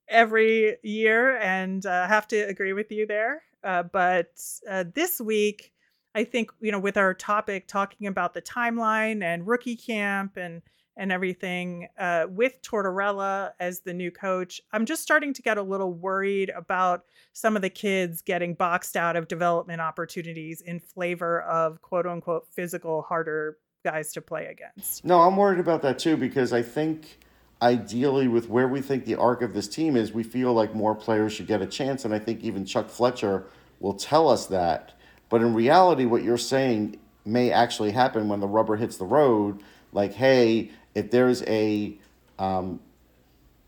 every 0.08 0.78
year. 0.82 1.38
And 1.38 1.86
I 1.86 2.06
uh, 2.06 2.08
have 2.08 2.28
to 2.30 2.40
agree 2.40 2.74
with 2.74 2.90
you 2.92 3.06
there. 3.06 3.44
Uh, 3.66 3.84
but 3.84 4.32
uh, 4.70 4.86
this 4.94 5.20
week, 5.20 5.74
I 6.16 6.24
think 6.24 6.52
you 6.60 6.72
know 6.72 6.80
with 6.80 6.98
our 6.98 7.14
topic 7.14 7.68
talking 7.68 8.08
about 8.08 8.34
the 8.34 8.42
timeline 8.42 9.24
and 9.24 9.48
rookie 9.48 9.76
camp 9.76 10.38
and 10.38 10.62
and 10.98 11.14
everything 11.14 11.88
uh, 11.98 12.26
with 12.30 12.62
Tortorella 12.62 13.52
as 13.58 13.80
the 13.80 13.94
new 13.94 14.12
coach, 14.12 14.60
I'm 14.74 14.86
just 14.86 15.02
starting 15.02 15.34
to 15.34 15.42
get 15.42 15.58
a 15.58 15.62
little 15.62 15.94
worried 15.94 16.50
about 16.50 17.06
some 17.32 17.56
of 17.56 17.62
the 17.62 17.70
kids 17.70 18.22
getting 18.22 18.54
boxed 18.54 18.98
out 18.98 19.16
of 19.16 19.30
development 19.30 19.80
opportunities 19.80 20.60
in 20.60 20.82
flavor 20.82 21.42
of 21.44 21.82
quote 21.82 22.06
unquote 22.06 22.48
physical 22.52 23.02
harder 23.04 23.58
guys 23.86 24.12
to 24.12 24.22
play 24.22 24.48
against. 24.48 25.06
No, 25.06 25.22
I'm 25.22 25.38
worried 25.38 25.60
about 25.60 25.82
that 25.84 26.00
too 26.00 26.18
because 26.18 26.52
I 26.52 26.62
think 26.62 27.20
ideally 27.62 28.28
with 28.28 28.50
where 28.50 28.68
we 28.68 28.82
think 28.82 29.06
the 29.06 29.16
arc 29.16 29.42
of 29.42 29.54
this 29.54 29.68
team 29.68 29.96
is, 29.96 30.14
we 30.14 30.24
feel 30.24 30.54
like 30.54 30.76
more 30.76 30.96
players 30.96 31.34
should 31.34 31.48
get 31.48 31.62
a 31.62 31.66
chance, 31.66 32.06
and 32.06 32.14
I 32.14 32.20
think 32.20 32.42
even 32.44 32.66
Chuck 32.66 32.90
Fletcher 32.90 33.46
will 33.80 33.94
tell 33.94 34.28
us 34.28 34.46
that 34.48 34.99
but 35.30 35.42
in 35.42 35.54
reality, 35.54 36.06
what 36.06 36.24
you're 36.24 36.38
saying 36.38 36.98
may 37.26 37.52
actually 37.52 37.92
happen 37.92 38.28
when 38.28 38.40
the 38.40 38.48
rubber 38.48 38.76
hits 38.76 38.98
the 38.98 39.06
road. 39.06 39.62
Like, 39.94 40.14
hey, 40.14 40.72
if 40.96 41.12
there's 41.12 41.44
a 41.44 41.98
um, 42.38 42.80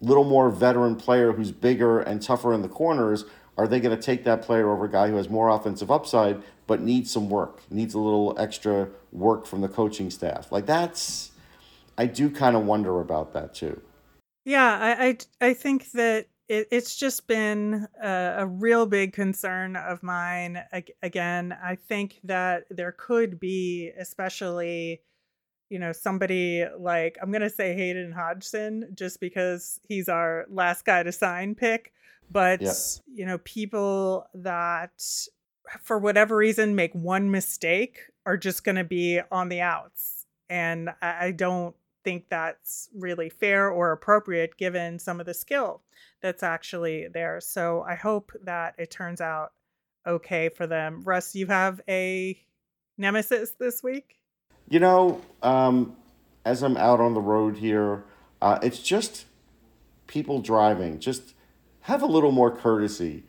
little 0.02 0.24
more 0.24 0.50
veteran 0.50 0.96
player 0.96 1.32
who's 1.32 1.52
bigger 1.52 2.00
and 2.00 2.22
tougher 2.22 2.54
in 2.54 2.62
the 2.62 2.70
corners, 2.70 3.26
are 3.58 3.68
they 3.68 3.80
going 3.80 3.96
to 3.96 4.02
take 4.02 4.24
that 4.24 4.42
player 4.42 4.72
over 4.72 4.86
a 4.86 4.92
guy 4.92 5.10
who 5.10 5.18
has 5.18 5.30
more 5.30 5.50
offensive 5.50 5.92
upside 5.92 6.42
but 6.68 6.82
needs 6.82 7.12
some 7.12 7.30
work, 7.30 7.62
needs 7.70 7.94
a 7.94 8.00
little 8.00 8.34
extra 8.40 8.90
work 9.12 9.46
from 9.46 9.62
the 9.62 9.68
coaching 9.68 10.10
staff? 10.10 10.52
Like, 10.52 10.66
that's, 10.66 11.32
I 11.98 12.06
do 12.06 12.30
kind 12.30 12.56
of 12.56 12.66
wonder 12.66 13.00
about 13.00 13.34
that 13.34 13.54
too. 13.54 13.82
Yeah, 14.46 14.80
I, 14.80 15.06
I, 15.06 15.50
I 15.50 15.54
think 15.54 15.92
that 15.92 16.28
it, 16.52 16.68
it's 16.70 16.98
just 16.98 17.28
been 17.28 17.88
a, 18.04 18.36
a, 18.40 18.46
real 18.46 18.86
big 18.86 19.14
concern 19.14 19.78
of 19.78 20.04
mine. 20.04 20.62
Again, 21.02 21.58
I 21.64 21.76
think 21.76 22.20
that 22.26 22.66
there 22.70 22.92
could 22.92 23.40
be, 23.40 23.90
especially, 23.98 25.00
you 25.70 25.80
know, 25.80 25.94
somebody 25.94 26.66
like, 26.78 27.18
I'm 27.22 27.32
going 27.32 27.42
to 27.42 27.50
say 27.50 27.74
Hayden 27.74 28.12
Hodgson 28.12 28.92
just 28.96 29.22
because 29.22 29.80
he's 29.88 30.10
our 30.10 30.46
last 30.50 30.84
guy 30.84 31.04
to 31.04 31.14
sign 31.14 31.56
pick. 31.56 31.94
But, 32.30 32.62
you 33.08 33.26
know, 33.26 33.38
people 33.40 34.26
that 34.34 35.02
for 35.82 36.00
whatever 36.00 36.36
reason 36.36 36.76
make 36.76 36.94
one 36.94 37.32
mistake 37.32 38.00
are 38.26 38.36
just 38.36 38.66
going 38.66 38.76
to 38.76 38.84
be 38.84 39.22
on 39.32 39.48
the 39.48 39.62
outs. 39.62 40.26
And 40.50 40.90
I, 41.02 41.28
I 41.28 41.32
don't 41.32 41.76
think 42.04 42.30
that's 42.30 42.90
really 42.96 43.30
fair 43.30 43.70
or 43.70 43.92
appropriate 43.92 44.58
given 44.58 45.00
some 45.00 45.20
of 45.20 45.26
the 45.26 45.34
skill 45.34 45.82
that's 46.22 46.44
actually 46.44 47.08
there. 47.14 47.40
So 47.42 47.84
I 47.88 47.96
hope 47.96 48.32
that 48.44 48.76
it 48.78 48.92
turns 48.92 49.22
out 49.22 49.54
okay 50.06 50.50
for 50.50 50.68
them. 50.68 51.02
Russ, 51.04 51.36
you 51.36 51.48
have 51.48 51.82
a 51.88 52.40
nemesis 52.98 53.52
this 53.60 53.84
week? 53.84 54.20
You 54.70 54.80
know, 54.80 55.22
um, 55.44 55.96
as 56.46 56.64
I'm 56.64 56.78
out 56.78 57.00
on 57.00 57.14
the 57.14 57.22
road 57.22 57.58
here, 57.58 58.04
uh, 58.42 58.60
it's 58.62 58.80
just 58.80 59.26
people 60.08 60.42
driving. 60.42 61.00
Just 61.00 61.34
have 61.82 62.02
a 62.02 62.06
little 62.06 62.32
more 62.32 62.56
courtesy. 62.56 63.24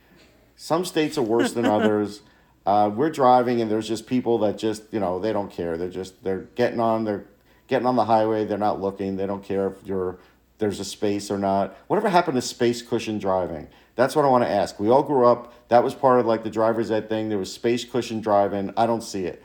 Some 0.56 0.84
states 0.84 1.18
are 1.18 1.22
worse 1.22 1.52
than 1.52 1.66
others. 1.78 2.22
Uh, 2.64 2.90
we're 2.94 3.10
driving 3.10 3.60
and 3.60 3.68
there's 3.70 3.88
just 3.88 4.06
people 4.06 4.38
that 4.38 4.56
just 4.56 4.84
you 4.92 5.00
know 5.00 5.18
they 5.18 5.32
don't 5.32 5.50
care. 5.50 5.76
They're 5.76 5.88
just 5.88 6.22
they're 6.22 6.42
getting 6.54 6.78
on 6.78 7.04
they're 7.04 7.24
getting 7.66 7.86
on 7.86 7.96
the 7.96 8.04
highway. 8.04 8.44
They're 8.44 8.58
not 8.58 8.80
looking. 8.80 9.16
They 9.16 9.26
don't 9.26 9.44
care 9.44 9.68
if 9.68 9.74
you're 9.84 10.18
there's 10.62 10.78
a 10.78 10.84
space 10.84 11.28
or 11.30 11.38
not. 11.38 11.76
Whatever 11.88 12.08
happened 12.08 12.36
to 12.36 12.42
space 12.42 12.82
cushion 12.82 13.18
driving? 13.18 13.66
That's 13.96 14.14
what 14.14 14.24
I 14.24 14.28
want 14.28 14.44
to 14.44 14.50
ask. 14.50 14.78
We 14.78 14.90
all 14.90 15.02
grew 15.02 15.26
up. 15.26 15.52
That 15.68 15.82
was 15.82 15.92
part 15.92 16.20
of 16.20 16.26
like 16.26 16.44
the 16.44 16.50
driver's 16.50 16.90
ed 16.90 17.08
thing. 17.08 17.28
There 17.28 17.38
was 17.38 17.52
space 17.52 17.84
cushion 17.84 18.20
driving. 18.20 18.72
I 18.76 18.86
don't 18.86 19.02
see 19.02 19.24
it. 19.24 19.42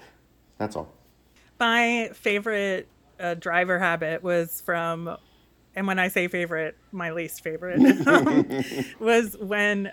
That's 0.60 0.76
all. 0.76 0.94
My 1.60 2.12
favorite 2.14 2.88
uh, 3.20 3.34
driver 3.34 3.80
habit 3.80 4.22
was 4.22 4.62
from, 4.62 5.18
and 5.76 5.88
when 5.88 5.98
I 5.98 6.08
say 6.08 6.28
favorite, 6.28 6.78
my 6.92 7.12
least 7.12 7.44
favorite 7.44 7.82
um, 8.08 8.48
was 9.00 9.36
when 9.40 9.92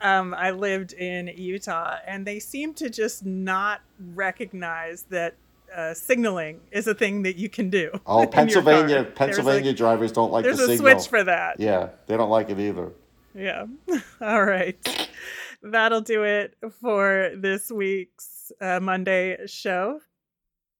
um, 0.00 0.34
I 0.34 0.50
lived 0.50 0.92
in 0.92 1.28
Utah, 1.36 1.98
and 2.04 2.26
they 2.26 2.40
seemed 2.40 2.76
to 2.78 2.90
just 2.90 3.24
not 3.24 3.80
recognize 4.14 5.02
that 5.04 5.36
uh, 5.74 5.94
signaling 5.94 6.60
is 6.70 6.86
a 6.86 6.94
thing 6.94 7.22
that 7.22 7.36
you 7.36 7.48
can 7.48 7.70
do. 7.70 7.90
Oh, 8.06 8.26
Pennsylvania, 8.30 9.04
Pennsylvania 9.04 9.70
a, 9.70 9.74
drivers 9.74 10.12
don't 10.12 10.32
like 10.32 10.44
there's 10.44 10.58
the 10.58 10.66
signal. 10.66 10.84
There's 10.84 10.96
a 10.96 11.00
switch 11.04 11.10
for 11.10 11.24
that. 11.24 11.60
Yeah, 11.60 11.90
they 12.06 12.16
don't 12.16 12.30
like 12.30 12.50
it 12.50 12.58
either. 12.58 12.92
Yeah. 13.34 13.66
All 14.20 14.44
right. 14.44 15.08
that'll 15.62 16.00
do 16.00 16.24
it 16.24 16.56
for 16.80 17.32
this 17.36 17.70
week's 17.70 18.52
uh, 18.60 18.80
Monday 18.80 19.38
show. 19.46 20.00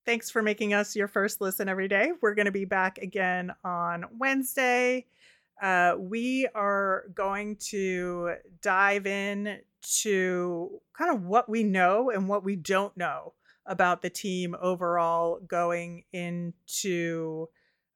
Thanks 0.05 0.31
for 0.31 0.43
making 0.43 0.75
us 0.75 0.95
your 0.95 1.09
first 1.09 1.41
listen 1.41 1.69
every 1.69 1.89
day. 1.89 2.13
We're 2.21 2.35
going 2.35 2.47
to 2.47 2.53
be 2.53 2.67
back 2.67 2.99
again 2.99 3.53
on 3.65 4.05
Wednesday. 4.19 5.07
Uh, 5.61 5.95
we 5.99 6.47
are 6.55 7.05
going 7.15 7.57
to 7.57 8.35
dive 8.61 9.07
in 9.07 9.61
to 10.01 10.81
kind 10.97 11.15
of 11.15 11.23
what 11.23 11.49
we 11.49 11.63
know 11.63 12.11
and 12.11 12.29
what 12.29 12.45
we 12.45 12.57
don't 12.57 12.95
know 12.97 13.33
about 13.67 14.03
the 14.03 14.11
team 14.11 14.55
overall 14.61 15.41
going 15.47 16.05
into 16.13 17.49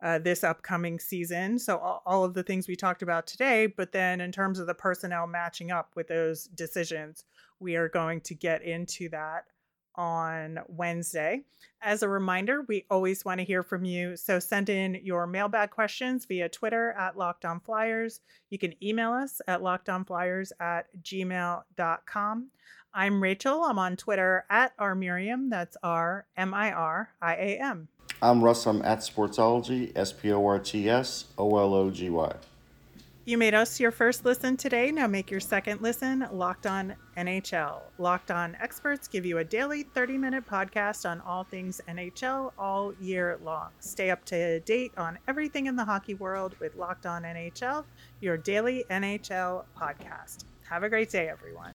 uh, 0.03 0.19
this 0.19 0.45
upcoming 0.45 0.99
season. 0.99 1.59
So, 1.59 1.79
all, 1.79 2.03
all 2.07 2.25
of 2.25 2.35
the 2.35 2.43
things 2.43 2.69
we 2.69 2.77
talked 2.77 3.03
about 3.03 3.27
today, 3.27 3.67
but 3.67 3.93
then 3.93 4.21
in 4.21 4.31
terms 4.31 4.59
of 4.59 4.67
the 4.67 4.75
personnel 4.75 5.27
matching 5.27 5.71
up 5.71 5.93
with 5.97 6.09
those 6.09 6.45
decisions, 6.45 7.25
we 7.59 7.77
are 7.77 7.89
going 7.89 8.21
to 8.23 8.35
get 8.35 8.63
into 8.63 9.09
that 9.11 9.45
on 9.99 10.61
Wednesday. 10.69 11.43
As 11.83 12.05
a 12.05 12.09
reminder, 12.09 12.63
we 12.69 12.87
always 12.89 13.25
want 13.25 13.41
to 13.41 13.45
hear 13.45 13.65
from 13.65 13.85
you. 13.85 14.17
So 14.17 14.39
send 14.39 14.69
in 14.69 14.95
your 15.03 15.27
mailbag 15.27 15.71
questions 15.71 16.25
via 16.25 16.49
Twitter 16.49 16.93
at 16.93 17.19
Locked 17.19 17.45
On 17.45 17.59
Flyers. 17.59 18.21
You 18.49 18.59
can 18.59 18.73
email 18.83 19.11
us 19.11 19.41
at 19.49 19.61
lockedonflyers 19.61 20.53
at 20.61 20.87
gmail.com. 21.03 22.51
I'm 22.95 23.23
Rachel. 23.23 23.63
I'm 23.65 23.79
on 23.79 23.97
Twitter 23.97 24.45
at 24.49 24.73
R 24.79 24.95
Miriam. 24.95 25.51
That's 25.51 25.77
R 25.83 26.27
M 26.37 26.55
I 26.55 26.73
R 26.73 27.11
I 27.21 27.35
A 27.35 27.59
M. 27.61 27.89
I'm 28.21 28.43
Russ. 28.43 28.67
I'm 28.67 28.83
at 28.83 28.99
Sportsology, 29.01 29.93
S 29.95 30.13
P 30.13 30.33
O 30.33 30.45
R 30.45 30.59
T 30.59 30.89
S 30.89 31.27
O 31.37 31.59
L 31.59 31.75
O 31.75 31.91
G 31.91 32.11
Y. 32.11 32.33
You 33.29 33.37
made 33.37 33.53
us 33.53 33.79
your 33.79 33.91
first 33.91 34.25
listen 34.25 34.57
today. 34.57 34.91
Now 34.91 35.07
make 35.07 35.31
your 35.31 35.39
second 35.39 35.83
listen 35.83 36.27
Locked 36.33 36.67
On 36.67 36.95
NHL. 37.19 37.83
Locked 37.99 38.31
On 38.31 38.57
experts 38.59 39.07
give 39.07 39.27
you 39.27 39.37
a 39.37 39.45
daily 39.45 39.83
30 39.83 40.17
minute 40.17 40.47
podcast 40.47 41.07
on 41.09 41.21
all 41.21 41.45
things 41.45 41.81
NHL 41.89 42.53
all 42.59 42.95
year 42.95 43.39
long. 43.45 43.69
Stay 43.81 44.11
up 44.11 44.25
to 44.25 44.61
date 44.61 44.93
on 44.97 45.19
everything 45.29 45.67
in 45.67 45.77
the 45.77 45.85
hockey 45.85 46.15
world 46.15 46.57
with 46.59 46.75
Locked 46.75 47.05
On 47.05 47.23
NHL, 47.23 47.85
your 48.21 48.39
daily 48.39 48.87
NHL 48.91 49.67
podcast. 49.79 50.47
Have 50.71 50.83
a 50.83 50.89
great 50.89 51.11
day, 51.11 51.29
everyone. 51.29 51.73